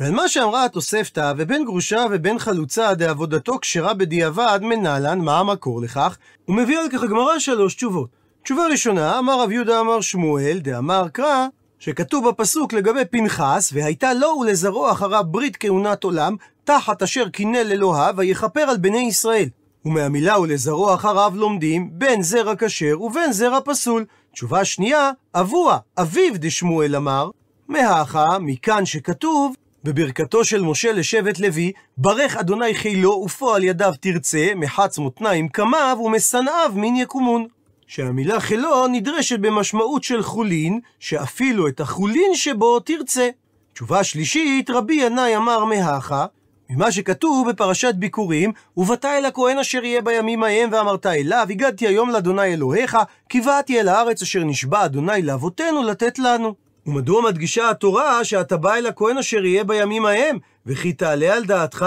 ועל 0.00 0.12
מה 0.12 0.28
שאמרה 0.28 0.64
התוספתא, 0.64 1.32
ובין 1.36 1.64
גרושה 1.64 2.06
ובין 2.10 2.38
חלוצה 2.38 2.94
דעבודתו 2.94 3.58
כשרה 3.60 3.94
בדיעבד, 3.94 4.58
מנהלן, 4.62 5.18
מה 5.18 5.38
המקור 5.38 5.80
לכך? 5.80 6.16
הוא 6.44 6.56
מביא 6.56 6.78
על 6.78 6.88
כך 6.92 7.02
הגמרא 7.02 7.38
שלוש 7.38 7.74
תשובות. 7.74 8.08
תשובה 8.42 8.66
ראשונה, 8.66 9.18
אמר 9.18 9.40
רב 9.42 9.50
יהודה 9.50 9.80
אמר 9.80 10.00
שמואל, 10.00 10.58
דאמר 10.62 11.08
קרא, 11.08 11.46
שכתוב 11.78 12.28
בפסוק 12.28 12.72
לגבי 12.72 13.04
פנחס, 13.10 13.70
והייתה 13.72 14.14
לו 14.14 14.28
ולזרעו 14.40 14.92
אחריו 14.92 15.24
ברית 15.26 15.56
כהונת 15.56 16.04
עולם, 16.04 16.36
תחת 16.64 17.02
אשר 17.02 17.28
קינא 17.28 17.58
אלוהיו, 17.58 18.14
ויכפר 18.16 18.60
על 18.60 18.76
בני 18.76 18.98
ישראל. 18.98 19.48
ומהמילה 19.84 20.40
ולזרעו 20.40 20.94
אחריו 20.94 21.32
לומדים 21.34 21.90
בין 21.92 22.22
זרע 22.22 22.54
כשר 22.58 23.02
ובין 23.02 23.32
זרע 23.32 23.58
פסול. 23.64 24.04
תשובה 24.32 24.64
שנייה, 24.64 25.10
אבוה, 25.34 25.78
אביו 25.98 26.32
דשמואל 26.34 26.96
אמר, 26.96 27.30
מהכה, 27.68 28.38
מכאן 28.40 28.86
שכתוב, 28.86 29.54
בברכתו 29.84 30.44
של 30.44 30.62
משה 30.62 30.92
לשבט 30.92 31.38
לוי, 31.38 31.72
ברך 31.96 32.36
אדוני 32.36 32.74
חילו 32.74 33.22
ופועל 33.24 33.64
ידיו 33.64 33.92
תרצה, 34.00 34.52
מחץ 34.56 34.98
מותניים 34.98 35.48
קמיו 35.48 35.98
ומשנאיו 36.04 36.72
מין 36.74 36.96
יקומון. 36.96 37.46
שהמילה 37.86 38.40
חילו 38.40 38.86
נדרשת 38.86 39.38
במשמעות 39.38 40.04
של 40.04 40.22
חולין, 40.22 40.80
שאפילו 41.00 41.68
את 41.68 41.80
החולין 41.80 42.34
שבו 42.34 42.80
תרצה. 42.80 43.28
תשובה 43.72 44.04
שלישית, 44.04 44.70
רבי 44.70 44.94
ינאי 44.94 45.36
אמר 45.36 45.64
מהכה, 45.64 46.26
ממה 46.70 46.92
שכתוב 46.92 47.48
בפרשת 47.50 47.94
ביקורים, 47.94 48.52
ובאת 48.76 49.04
אל 49.04 49.24
הכהן 49.24 49.58
אשר 49.58 49.84
יהיה 49.84 50.02
בימים 50.02 50.42
ההם, 50.42 50.68
ואמרת 50.72 51.06
אליו, 51.06 51.46
הגדתי 51.50 51.86
היום 51.86 52.10
לאדוני 52.10 52.54
אלוהיך, 52.54 52.98
כי 53.28 53.40
באתי 53.40 53.80
אל 53.80 53.88
הארץ 53.88 54.22
אשר 54.22 54.44
נשבע 54.44 54.84
אדוני 54.84 55.22
לאבותינו 55.22 55.82
לתת 55.82 56.18
לנו. 56.18 56.54
ומדוע 56.86 57.22
מדגישה 57.22 57.70
התורה 57.70 58.24
שאתה 58.24 58.56
בא 58.56 58.74
אל 58.74 58.86
הכהן 58.86 59.18
אשר 59.18 59.44
יהיה 59.44 59.64
בימים 59.64 60.06
ההם, 60.06 60.38
וכי 60.66 60.92
תעלה 60.92 61.34
על 61.34 61.44
דעתך 61.44 61.86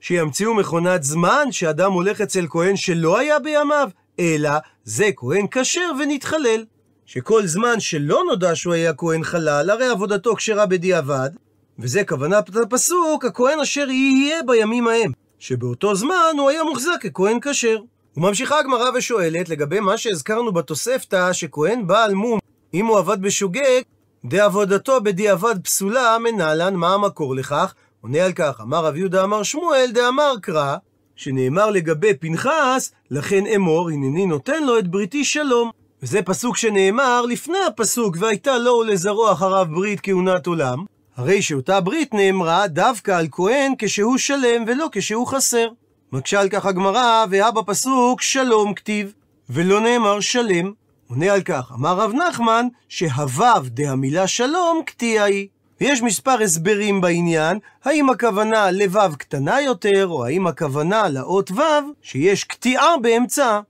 שימציאו 0.00 0.54
מכונת 0.54 1.02
זמן 1.02 1.46
שאדם 1.50 1.92
הולך 1.92 2.20
אצל 2.20 2.46
כהן 2.48 2.76
שלא 2.76 3.18
היה 3.18 3.38
בימיו, 3.38 3.90
אלא 4.18 4.50
זה 4.84 5.10
כהן 5.16 5.46
כשר 5.50 5.90
ונתחלל. 6.00 6.64
שכל 7.06 7.46
זמן 7.46 7.80
שלא 7.80 8.22
נודע 8.26 8.54
שהוא 8.54 8.74
היה 8.74 8.94
כהן 8.94 9.24
חלל, 9.24 9.70
הרי 9.70 9.86
עבודתו 9.86 10.36
כשרה 10.36 10.66
בדיעבד, 10.66 11.30
וזה 11.78 12.04
כוונת 12.04 12.56
הפסוק, 12.56 13.24
הכהן 13.24 13.60
אשר 13.60 13.90
יהיה 13.90 14.42
בימים 14.42 14.88
ההם, 14.88 15.12
שבאותו 15.38 15.94
זמן 15.94 16.34
הוא 16.38 16.50
היה 16.50 16.64
מוחזק 16.64 17.06
ככהן 17.06 17.38
כשר. 17.42 17.78
וממשיכה 18.16 18.58
הגמרא 18.58 18.90
ושואלת 18.94 19.48
לגבי 19.48 19.80
מה 19.80 19.98
שהזכרנו 19.98 20.52
בתוספתא, 20.52 21.32
שכהן 21.32 21.86
בעל 21.86 22.14
מום, 22.14 22.38
אם 22.74 22.86
הוא 22.86 22.98
עבד 22.98 23.22
בשוגג, 23.22 23.82
דעבודתו 24.24 25.00
בדיעבד 25.00 25.54
פסולה, 25.64 26.16
מנהלן, 26.18 26.74
מה 26.74 26.94
המקור 26.94 27.34
לכך? 27.34 27.74
עונה 28.00 28.24
על 28.24 28.32
כך, 28.32 28.60
אמר 28.60 28.84
רב 28.84 28.96
יהודה 28.96 29.24
אמר 29.24 29.42
שמואל, 29.42 29.90
דאמר 29.94 30.34
קרא, 30.42 30.76
שנאמר 31.18 31.70
לגבי 31.70 32.14
פנחס, 32.14 32.92
לכן 33.10 33.46
אמור, 33.46 33.90
הנני 33.90 34.26
נותן 34.26 34.64
לו 34.64 34.78
את 34.78 34.88
בריתי 34.88 35.24
שלום. 35.24 35.70
וזה 36.02 36.22
פסוק 36.22 36.56
שנאמר 36.56 37.26
לפני 37.26 37.58
הפסוק, 37.68 38.16
והייתה 38.20 38.58
לו 38.58 38.72
ולזרעו 38.72 39.32
אחריו 39.32 39.66
ברית 39.70 40.00
כהונת 40.02 40.46
עולם. 40.46 40.84
הרי 41.16 41.42
שאותה 41.42 41.80
ברית 41.80 42.14
נאמרה 42.14 42.66
דווקא 42.66 43.10
על 43.10 43.26
כהן 43.30 43.72
כשהוא 43.78 44.18
שלם 44.18 44.64
ולא 44.66 44.88
כשהוא 44.92 45.26
חסר. 45.26 45.68
מקשה 46.12 46.40
על 46.40 46.48
כך 46.48 46.66
הגמרא, 46.66 47.24
והיה 47.30 47.50
בפסוק 47.50 48.22
שלום 48.22 48.74
כתיב, 48.74 49.12
ולא 49.50 49.80
נאמר 49.80 50.20
שלם. 50.20 50.72
עונה 51.08 51.32
על 51.32 51.42
כך, 51.42 51.72
אמר 51.74 51.96
רב 51.96 52.12
נחמן, 52.14 52.66
שהוו 52.88 53.62
דהמילה 53.66 54.26
שלום 54.26 54.82
קטיעה 54.86 55.24
היא. 55.24 55.48
ויש 55.80 56.02
מספר 56.02 56.42
הסברים 56.42 57.00
בעניין, 57.00 57.58
האם 57.84 58.10
הכוונה 58.10 58.70
לוו 58.70 59.16
קטנה 59.18 59.60
יותר, 59.60 60.06
או 60.10 60.26
האם 60.26 60.46
הכוונה 60.46 61.08
לאות 61.08 61.50
וו, 61.50 61.62
שיש 62.02 62.44
קטיעה 62.44 62.98
באמצעה. 63.02 63.60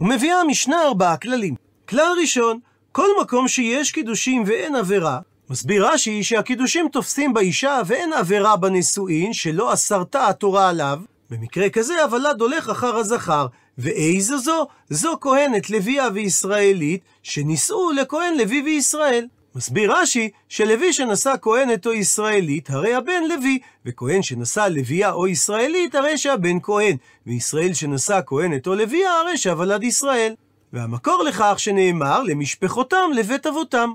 ומביאה 0.00 0.40
המשנה 0.40 0.82
ארבעה 0.82 1.16
כללים. 1.16 1.54
כלל 1.88 2.12
ראשון, 2.20 2.58
כל 2.92 3.08
מקום 3.22 3.48
שיש 3.48 3.90
קידושים 3.90 4.44
ואין 4.46 4.74
עבירה, 4.74 5.18
מסביר 5.50 5.88
רש"י 5.88 6.22
שהקידושים 6.22 6.88
תופסים 6.92 7.34
באישה 7.34 7.80
ואין 7.86 8.12
עבירה 8.12 8.56
בנישואין 8.56 9.32
שלא 9.32 9.72
אסרתה 9.72 10.28
התורה 10.28 10.68
עליו, 10.68 11.00
במקרה 11.30 11.70
כזה 11.70 12.02
הוולד 12.02 12.40
הולך 12.40 12.70
אחר 12.70 12.96
הזכר. 12.96 13.46
ואיזו 13.78 14.38
זו? 14.38 14.66
זו 14.90 15.18
כהנת 15.20 15.70
לוויה 15.70 16.08
וישראלית 16.14 17.00
שנישאו 17.22 17.92
לכהן 17.92 18.38
לוי 18.38 18.62
וישראל. 18.62 19.26
מסביר 19.56 19.92
רש"י 19.96 20.30
שלוי 20.48 20.92
שנשא 20.92 21.34
כהנת 21.42 21.86
או 21.86 21.92
ישראלית, 21.92 22.70
הרי 22.70 22.94
הבן 22.94 23.22
לוי, 23.28 23.58
וכהן 23.86 24.22
שנשא 24.22 24.68
לוויה 24.70 25.12
או 25.12 25.28
ישראלית, 25.28 25.94
הרי 25.94 26.18
שהבן 26.18 26.60
כהן, 26.62 26.96
וישראל 27.26 27.74
שנשא 27.74 28.20
כהנת 28.26 28.66
או 28.66 28.74
לוויה, 28.74 29.12
הרי 29.20 29.38
שהוולד 29.38 29.82
ישראל. 29.82 30.34
והמקור 30.72 31.22
לכך 31.22 31.54
שנאמר 31.58 32.22
למשפחותם 32.22 33.10
לבית 33.14 33.46
אבותם. 33.46 33.92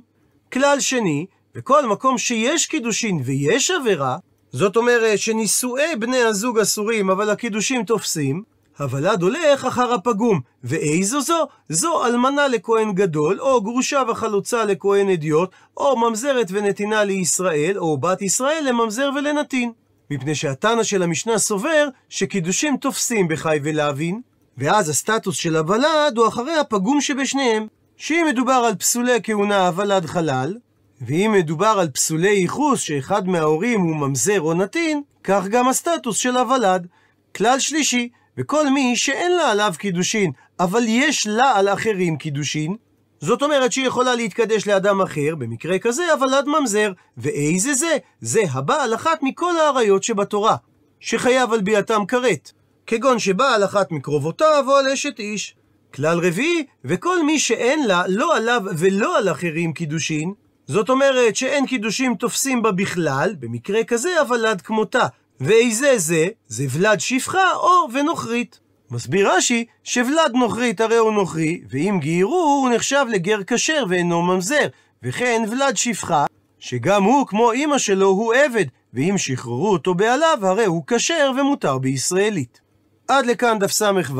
כלל 0.53 0.79
שני, 0.79 1.25
בכל 1.55 1.85
מקום 1.85 2.17
שיש 2.17 2.65
קידושין 2.65 3.21
ויש 3.23 3.71
עבירה, 3.71 4.17
זאת 4.51 4.77
אומרת 4.77 5.19
שנישואי 5.19 5.95
בני 5.99 6.21
הזוג 6.21 6.59
אסורים, 6.59 7.09
אבל 7.09 7.29
הקידושים 7.29 7.83
תופסים, 7.83 8.43
הוולד 8.81 9.21
הולך 9.21 9.65
אחר 9.65 9.93
הפגום. 9.93 10.39
ואיזו 10.63 11.21
זו? 11.21 11.47
זו 11.69 12.05
אלמנה 12.05 12.47
לכהן 12.47 12.93
גדול, 12.93 13.41
או 13.41 13.61
גרושה 13.61 14.03
וחלוצה 14.07 14.65
לכהן 14.65 15.09
אדיוט, 15.09 15.49
או 15.77 15.97
ממזרת 15.97 16.47
ונתינה 16.49 17.03
לישראל, 17.03 17.77
או 17.77 17.97
בת 17.97 18.21
ישראל 18.21 18.63
לממזר 18.69 19.09
ולנתין. 19.15 19.71
מפני 20.11 20.35
שהתנא 20.35 20.83
של 20.83 21.03
המשנה 21.03 21.37
סובר 21.37 21.87
שקידושים 22.09 22.77
תופסים 22.77 23.27
בחי 23.27 23.59
ולהבין, 23.63 24.21
ואז 24.57 24.89
הסטטוס 24.89 25.35
של 25.35 25.55
הוולד 25.55 26.17
הוא 26.17 26.27
אחרי 26.27 26.57
הפגום 26.57 27.01
שבשניהם. 27.01 27.67
שאם 27.97 28.25
מדובר 28.29 28.63
על 28.67 28.75
פסולי 28.75 29.19
כהונה 29.23 29.67
הוולד 29.67 30.05
חלל, 30.05 30.57
ואם 31.01 31.31
מדובר 31.37 31.75
על 31.79 31.89
פסולי 31.89 32.29
ייחוס 32.29 32.79
שאחד 32.79 33.27
מההורים 33.27 33.81
הוא 33.81 33.95
ממזר 33.95 34.41
או 34.41 34.53
נתין, 34.53 35.01
כך 35.23 35.47
גם 35.47 35.67
הסטטוס 35.67 36.17
של 36.17 36.37
הוולד. 36.37 36.87
כלל 37.35 37.59
שלישי, 37.59 38.09
וכל 38.37 38.69
מי 38.69 38.95
שאין 38.95 39.31
לה 39.31 39.51
עליו 39.51 39.73
קידושין, 39.77 40.31
אבל 40.59 40.83
יש 40.87 41.27
לה 41.27 41.57
על 41.57 41.69
אחרים 41.69 42.17
קידושין, 42.17 42.75
זאת 43.19 43.41
אומרת 43.41 43.71
שהיא 43.71 43.87
יכולה 43.87 44.15
להתקדש 44.15 44.67
לאדם 44.67 45.01
אחר, 45.01 45.35
במקרה 45.37 45.79
כזה 45.79 46.13
הוולד 46.13 46.47
ממזר. 46.47 46.91
ואיזה 47.17 47.73
זה? 47.73 47.97
זה 48.21 48.41
הבעל 48.51 48.95
אחת 48.95 49.19
מכל 49.23 49.57
האריות 49.57 50.03
שבתורה, 50.03 50.55
שחייב 50.99 51.53
על 51.53 51.61
ביאתם 51.61 52.05
כרת, 52.07 52.51
כגון 52.87 53.19
שבעל 53.19 53.63
אחת 53.63 53.91
מקרובותיו 53.91 54.63
או 54.67 54.75
על 54.75 54.87
אשת 54.87 55.19
איש. 55.19 55.55
כלל 55.93 56.19
רביעי, 56.19 56.65
וכל 56.85 57.23
מי 57.23 57.39
שאין 57.39 57.87
לה, 57.87 58.03
לא 58.07 58.37
עליו 58.37 58.61
ולא 58.77 59.17
על 59.17 59.31
אחרים 59.31 59.73
קידושין, 59.73 60.33
זאת 60.67 60.89
אומרת 60.89 61.35
שאין 61.35 61.65
קידושים 61.65 62.15
תופסים 62.15 62.61
בה 62.61 62.71
בכלל, 62.71 63.35
במקרה 63.39 63.83
כזה 63.83 64.19
הוולד 64.19 64.61
כמותה, 64.61 65.07
ואיזה 65.41 65.97
זה? 65.97 66.27
זה 66.47 66.65
ולד 66.69 66.99
שפחה 66.99 67.53
או 67.53 67.87
ונוכרית. 67.93 68.59
מסביר 68.91 69.31
רש"י, 69.31 69.65
שוולד 69.83 70.31
נוכרית 70.33 70.81
הרי 70.81 70.97
הוא 70.97 71.11
נוכרי, 71.11 71.61
ואם 71.69 71.97
גיירו 72.01 72.35
הוא 72.35 72.69
נחשב 72.69 73.05
לגר 73.09 73.39
כשר 73.47 73.83
ואינו 73.89 74.21
ממזר, 74.21 74.67
וכן 75.03 75.43
ולד 75.51 75.77
שפחה, 75.77 76.25
שגם 76.59 77.03
הוא 77.03 77.27
כמו 77.27 77.53
אמא 77.53 77.77
שלו 77.77 78.07
הוא 78.07 78.33
עבד, 78.33 78.65
ואם 78.93 79.17
שחררו 79.17 79.71
אותו 79.71 79.93
בעליו 79.93 80.37
הרי 80.41 80.65
הוא 80.65 80.83
כשר 80.87 81.31
ומותר 81.37 81.77
בישראלית. 81.77 82.61
עד 83.07 83.25
לכאן 83.25 83.59
דף 83.59 83.71
ס"ו. 83.71 84.19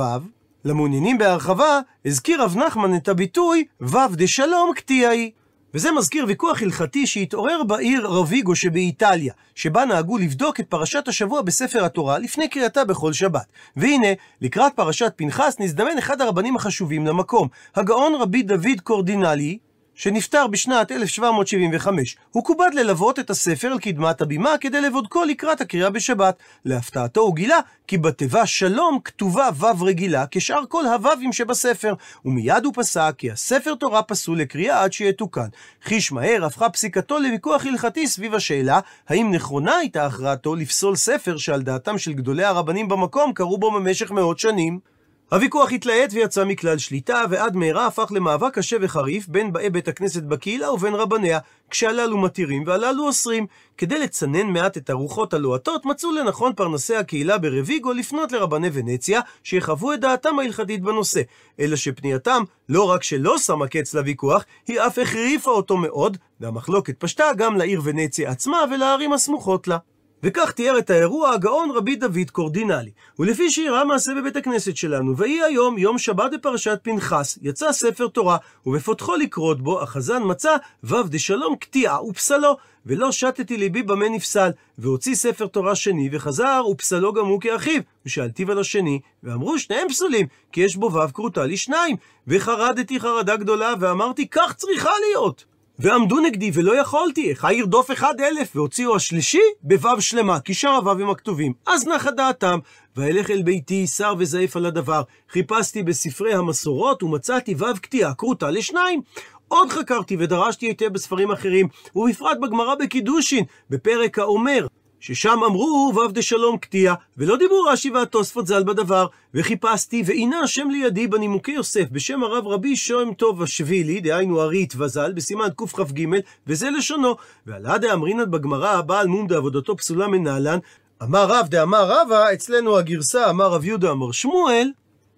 למעוניינים 0.66 1.18
בהרחבה, 1.18 1.80
הזכיר 2.06 2.44
רב 2.44 2.58
נחמן 2.58 2.96
את 2.96 3.08
הביטוי 3.08 3.66
ו' 3.82 4.08
דשלום 4.12 4.72
קטיעי. 4.76 5.32
וזה 5.74 5.92
מזכיר 5.92 6.26
ויכוח 6.28 6.62
הלכתי 6.62 7.08
שהתעורר 7.08 7.64
בעיר 7.64 8.08
רביגו 8.08 8.56
שבאיטליה, 8.56 9.34
שבה 9.56 9.86
נהגו 9.86 10.18
לבדוק 10.18 10.60
את 10.60 10.66
פרשת 10.70 11.08
השבוע 11.08 11.42
בספר 11.42 11.86
התורה 11.86 12.20
לפני 12.20 12.48
קריאתה 12.48 12.86
בכל 12.86 13.14
שבת. 13.14 13.46
והנה, 13.76 14.08
לקראת 14.42 14.74
פרשת 14.76 15.14
פנחס 15.16 15.56
נזדמן 15.60 15.98
אחד 15.98 16.22
הרבנים 16.22 16.56
החשובים 16.56 17.08
למקום, 17.08 17.48
הגאון 17.76 18.16
רבי 18.16 18.44
דוד 18.44 18.82
קורדינלי, 18.84 19.58
שנפטר 20.02 20.48
בשנת 20.48 20.92
1775. 20.92 22.18
הוא 22.32 22.44
כובד 22.44 22.70
ללוות 22.74 23.20
את 23.20 23.30
הספר 23.30 23.68
על 23.68 23.80
קדמת 23.80 24.22
הבימה 24.22 24.58
כדי 24.62 24.82
לבודקו 24.82 25.24
לקראת 25.24 25.62
הקריאה 25.62 25.90
בשבת. 25.90 26.36
להפתעתו 26.66 27.22
הוא 27.22 27.36
גילה 27.36 27.60
כי 27.88 27.98
בתיבה 27.98 28.46
שלום 28.46 29.00
כתובה 29.04 29.50
ו' 29.60 29.84
רגילה 29.86 30.26
כשאר 30.32 30.64
כל 30.70 30.86
הו"ים 30.86 31.34
שבספר, 31.34 31.94
ומיד 32.26 32.66
הוא 32.66 32.74
פסק 32.76 33.14
כי 33.18 33.32
הספר 33.32 33.76
תורה 33.76 34.04
פסול 34.04 34.40
לקריאה 34.40 34.84
עד 34.84 34.94
שיתוקן. 34.94 35.48
חיש 35.84 36.12
מהר 36.12 36.46
הפכה 36.46 36.70
פסיקתו 36.70 37.20
לוויכוח 37.20 37.66
הלכתי 37.66 38.08
סביב 38.08 38.36
השאלה 38.36 38.80
האם 39.10 39.32
נכונה 39.32 39.78
הייתה 39.78 40.06
הכרעתו 40.06 40.56
לפסול 40.56 40.96
ספר 40.96 41.38
שעל 41.38 41.62
דעתם 41.62 41.98
של 41.98 42.14
גדולי 42.14 42.44
הרבנים 42.44 42.88
במקום 42.88 43.34
קראו 43.34 43.58
בו 43.58 43.72
במשך 43.72 44.12
מאות 44.12 44.40
שנים. 44.40 44.91
הוויכוח 45.34 45.72
התלהט 45.72 46.14
ויצא 46.14 46.46
מכלל 46.46 46.78
שליטה, 46.78 47.24
ועד 47.30 47.56
מהרה 47.56 47.88
הפך 47.88 48.12
למאבק 48.12 48.54
קשה 48.54 48.78
וחריף 48.82 49.28
בין 49.28 49.54
באי 49.54 49.70
בית 49.70 49.88
הכנסת 49.88 50.24
בקהילה 50.24 50.72
ובין 50.72 50.94
רבניה, 50.96 51.40
כשהללו 51.70 52.18
מתירים 52.18 52.64
והללו 52.68 53.08
אוסרים. 53.08 53.46
כדי 53.78 54.00
לצנן 54.00 54.48
מעט 54.48 54.78
את 54.78 54.90
הרוחות 54.90 55.34
הלוהטות, 55.34 55.86
מצאו 55.86 56.12
לנכון 56.12 56.54
פרנסי 56.54 56.96
הקהילה 56.96 57.38
ברביגו 57.38 57.94
לפנות 57.94 58.32
לרבני 58.32 58.70
ונציה, 58.74 59.22
שיחוו 59.44 59.94
את 59.94 60.00
דעתם 60.00 60.40
ההלכתית 60.40 60.82
בנושא. 60.82 61.22
אלא 61.60 61.76
שפנייתם 61.76 62.44
לא 62.70 62.84
רק 62.84 63.04
שלא 63.04 63.38
שמה 63.38 63.68
קץ 63.68 63.94
לוויכוח, 63.94 64.46
היא 64.68 64.80
אף 64.80 65.00
החריפה 65.00 65.52
אותו 65.52 65.78
מאוד, 65.78 66.18
והמחלוקת 66.40 67.00
פשטה 67.00 67.26
גם 67.38 67.58
לעיר 67.58 67.82
ונציה 67.84 68.32
עצמה 68.32 68.58
ולערים 68.72 69.14
הסמוכות 69.14 69.68
לה. 69.68 69.78
וכך 70.24 70.52
תיאר 70.52 70.78
את 70.78 70.90
האירוע 70.90 71.32
הגאון 71.32 71.72
רבי 71.72 71.96
דוד 71.96 72.30
קורדינלי. 72.32 72.92
ולפי 73.20 73.52
שאירע 73.52 73.84
מעשה 73.84 74.12
בבית 74.16 74.36
הכנסת 74.36 74.78
שלנו, 74.78 75.18
ויהי 75.18 75.44
היום 75.44 75.78
יום 75.78 75.98
שבת 75.98 76.32
בפרשת 76.34 76.80
פנחס, 76.84 77.40
יצא 77.42 77.72
ספר 77.72 78.08
תורה, 78.08 78.38
ובפותחו 78.66 79.16
לקרות 79.16 79.62
בו, 79.62 79.82
החזן 79.82 80.22
מצא 80.26 80.56
ו' 80.84 81.04
דשלום 81.04 81.56
קטיעה 81.56 82.06
ופסלו, 82.06 82.58
ולא 82.86 83.12
שתתי 83.12 83.58
ליבי 83.58 83.84
במה 83.84 84.10
נפסל, 84.10 84.50
והוציא 84.78 85.16
ספר 85.16 85.48
תורה 85.48 85.76
שני, 85.76 86.10
וחזר 86.12 86.64
ופסלו 86.72 87.14
גם 87.14 87.26
הוא 87.26 87.42
כאחיו, 87.42 87.82
ושאלתיו 88.06 88.52
על 88.52 88.60
השני, 88.60 89.00
ואמרו 89.24 89.60
שניהם 89.60 89.90
פסולים, 89.90 90.28
כי 90.52 90.62
יש 90.62 90.76
בו 90.76 90.94
ו' 90.94 91.14
כרותה 91.14 91.46
לי 91.46 91.58
שניים, 91.58 91.96
וחרדתי 92.28 93.00
חרדה 93.00 93.36
גדולה, 93.36 93.74
ואמרתי 93.80 94.28
כך 94.28 94.54
צריכה 94.54 94.92
להיות. 95.08 95.51
ועמדו 95.82 96.20
נגדי 96.20 96.52
ולא 96.54 96.82
יכולתי, 96.82 97.30
איך 97.30 97.48
ירדוף 97.52 97.92
אחד 97.92 98.14
אלף, 98.22 98.56
והוציאו 98.56 98.96
השלישי 98.96 99.42
בוו 99.62 100.02
שלמה, 100.02 100.40
כי 100.40 100.54
שאר 100.54 100.90
הו"ים 100.90 101.10
הכתובים. 101.10 101.54
אז 101.68 101.88
נחה 101.88 102.12
דעתם, 102.12 102.60
ואלך 102.96 103.32
אל 103.32 103.42
ביתי 103.42 103.88
שר 103.88 104.14
וזעף 104.18 104.56
על 104.56 104.66
הדבר. 104.66 105.02
חיפשתי 105.30 105.84
בספרי 105.84 106.34
המסורות 106.34 107.04
ומצאתי 107.04 107.54
וו 107.54 107.66
קטיעה 107.82 108.14
כרותה 108.14 108.52
לשניים. 108.52 109.02
עוד 109.48 109.70
חקרתי 109.70 110.16
ודרשתי 110.20 110.66
היטב 110.66 110.94
בספרים 110.94 111.32
אחרים, 111.32 111.68
ובפרט 111.96 112.38
בגמרא 112.42 112.76
בקידושין, 112.76 113.44
בפרק 113.70 114.20
האומר, 114.20 114.68
ששם 115.02 115.40
אמרו 115.46 115.94
ו' 115.96 116.12
דשלום 116.12 116.58
קטיע, 116.58 116.94
ולא 117.18 117.38
דיברו 117.38 117.62
רש"י 117.62 117.90
והתוספות 117.90 118.48
ז"ל 118.48 118.64
בדבר, 118.64 119.08
וחיפשתי, 119.34 120.04
והנה 120.06 120.40
השם 120.40 120.70
לידי 120.70 121.08
בנימוקי 121.08 121.52
יוסף, 121.52 121.86
בשם 121.92 122.24
הרב 122.24 122.48
רבי 122.48 122.76
שוהם 122.76 123.14
טוב 123.14 123.44
השבילי, 123.44 124.02
דהיינו 124.02 124.42
ארית 124.42 124.74
וז"ל, 124.78 125.12
בסימן 125.14 125.48
קכ"ג, 125.56 126.06
וזה 126.48 126.70
לשונו, 126.70 127.16
ועלה 127.48 127.78
דאמרינן 127.78 128.32
בגמרא, 128.32 128.70
הבעל 128.70 129.08
מום 129.08 129.28
דעבודתו 129.28 129.78
פסולה 129.78 130.08
מנהלן, 130.08 130.60
אמר 131.04 131.26
רב 131.26 131.48
דאמר 131.50 131.92
רבא, 131.92 132.34
אצלנו 132.34 132.78
הגרסה 132.78 133.30
אמר 133.30 133.48
רב 133.48 133.66
יהודה 133.66 133.92
אמר 133.92 134.12
שמואל, 134.12 134.72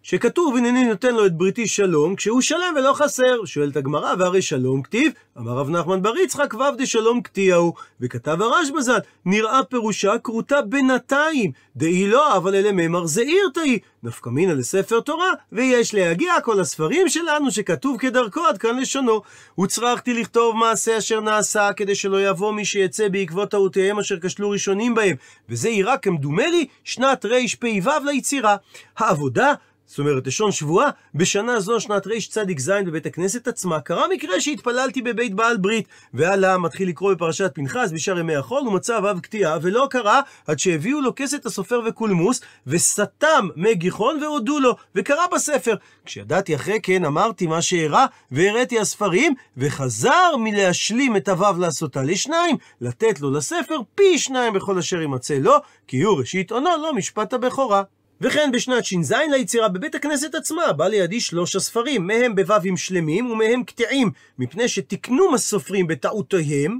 שכתוב 0.04 0.56
הנני 0.56 0.84
נותן 0.84 1.16
לו 1.16 1.26
את 1.26 1.38
בריתי 1.38 1.68
שלום, 1.68 2.16
כשהוא 2.16 2.42
שלם 2.42 2.74
ולא 2.76 2.94
חסר. 2.94 3.46
שואלת 3.46 3.76
הגמרא, 3.78 4.13
והרי 4.20 4.42
שלום 4.42 4.82
כתיב, 4.82 5.12
אמר 5.38 5.52
רב 5.52 5.70
נחמן 5.70 6.02
בר 6.02 6.18
יצחק, 6.18 6.54
ו' 6.54 6.76
דשלום 6.78 7.22
קטיעהו. 7.22 7.74
וכתב 8.02 8.42
הרש 8.42 8.70
בז"ל, 8.78 8.98
נראה 9.26 9.63
פירושה 9.63 10.13
כרותה 10.24 10.62
בינתיים, 10.62 11.52
דאי 11.76 12.08
לא, 12.08 12.38
אבל 12.38 12.56
אלה 12.56 12.70
ממר 12.72 13.06
זעיר 13.06 13.50
תאי. 13.54 13.80
נפקא 14.04 14.30
מינא 14.30 14.52
לספר 14.52 15.00
תורה, 15.00 15.30
ויש 15.52 15.94
להגיע 15.94 16.34
כל 16.44 16.60
הספרים 16.60 17.10
שלנו 17.10 17.52
שכתוב 17.52 17.98
כדרכו 18.00 18.42
עד 18.42 18.58
כאן 18.58 18.80
לשונו. 18.80 19.22
וצרכתי 19.60 20.13
לכתוב 20.13 20.56
מעשה 20.56 20.98
אשר 20.98 21.22
נעשה, 21.22 21.74
כדי 21.74 21.96
שלא 21.96 22.28
יבוא 22.30 22.52
מי 22.52 22.66
שיצא 22.66 23.08
בעקבות 23.08 23.52
טעותיהם 23.52 24.00
אשר 24.00 24.20
כשלו 24.20 24.50
ראשונים 24.50 24.96
בהם. 24.96 25.16
וזה 25.50 25.70
יראה 25.70 25.98
כמדומה 25.98 26.48
לי 26.48 26.66
שנת 26.84 27.26
רפ"ו 27.26 28.06
ליצירה. 28.06 28.56
העבודה 28.98 29.54
זאת 29.86 30.00
אומרת, 30.00 30.28
לשון 30.28 30.52
שבועה, 30.52 30.89
בשנה 31.15 31.60
זו, 31.60 31.80
שנת 31.80 32.08
רצ"ז 32.08 32.72
בבית 32.86 33.06
הכנסת 33.06 33.48
עצמה, 33.48 33.80
קרה 33.80 34.08
מקרה 34.08 34.41
שהתפללתי 34.41 35.02
בבית 35.02 35.34
בעל 35.34 35.58
ברית, 35.58 35.88
ועלה 36.13 36.58
מתחיל 36.58 36.89
לקרוא 36.89 37.13
בפרשת 37.13 37.52
פנחס 37.56 37.91
בשאר 37.93 38.19
ימי 38.19 38.36
החול, 38.36 38.67
ומצא 38.67 39.00
ו' 39.04 39.22
קטיעה, 39.22 39.58
ולא 39.62 39.88
קרה 39.89 40.22
עד 40.48 40.60
שהביאו 40.60 41.02
לו 41.02 41.15
כסת 41.15 41.46
הסופר 41.46 41.82
וקולמוס, 41.86 42.41
וסתם 42.67 43.48
מי 43.56 43.76
גיחון 43.76 44.24
והודו 44.24 44.60
לו, 44.60 44.76
וקרא 44.96 45.28
בספר. 45.36 45.76
כשידעתי 46.06 46.56
אחרי 46.56 46.80
כן, 46.84 47.06
אמרתי 47.06 47.48
מה 47.48 47.62
שאירע, 47.62 48.06
והראיתי 48.32 48.80
הספרים, 48.80 49.34
וחזר 49.58 50.38
מלהשלים 50.39 51.15
את 51.15 51.30
הו' 51.30 51.60
לעשותה 51.60 52.04
לשניים, 52.04 52.58
לתת 52.82 53.22
לו 53.22 53.32
לספר 53.32 53.80
פי 53.96 54.17
שניים 54.17 54.54
בכל 54.54 54.78
אשר 54.78 55.02
יימצא 55.02 55.34
לו, 55.34 55.54
כי 55.88 56.02
הוא 56.02 56.19
ראשית 56.19 56.52
עונו 56.52 56.69
לא 56.82 56.93
משפט 56.93 57.34
הבכורה. 57.34 57.84
וכן 58.24 58.50
בשנת 58.54 58.86
ש"ז 58.86 59.14
ליצירה 59.32 59.70
בבית 59.70 59.96
הכנסת 59.96 60.36
עצמה 60.36 60.74
בא 60.74 60.88
לידי 60.88 61.22
שלוש 61.22 61.56
הספרים, 61.56 62.08
מהם 62.08 62.36
בו"בים 62.36 62.78
שלמים 62.78 63.32
ומהם 63.32 63.64
קטעים, 63.64 64.12
מפני 64.40 64.68
שתיקנו 64.68 65.36
הסופרים 65.36 65.88
בטעותיהם, 65.88 66.80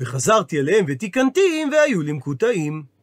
וחזרתי 0.00 0.58
אליהם 0.60 0.84
ותיקנתים 0.88 1.70
והיו 1.72 2.02
למקוטעים. 2.02 2.95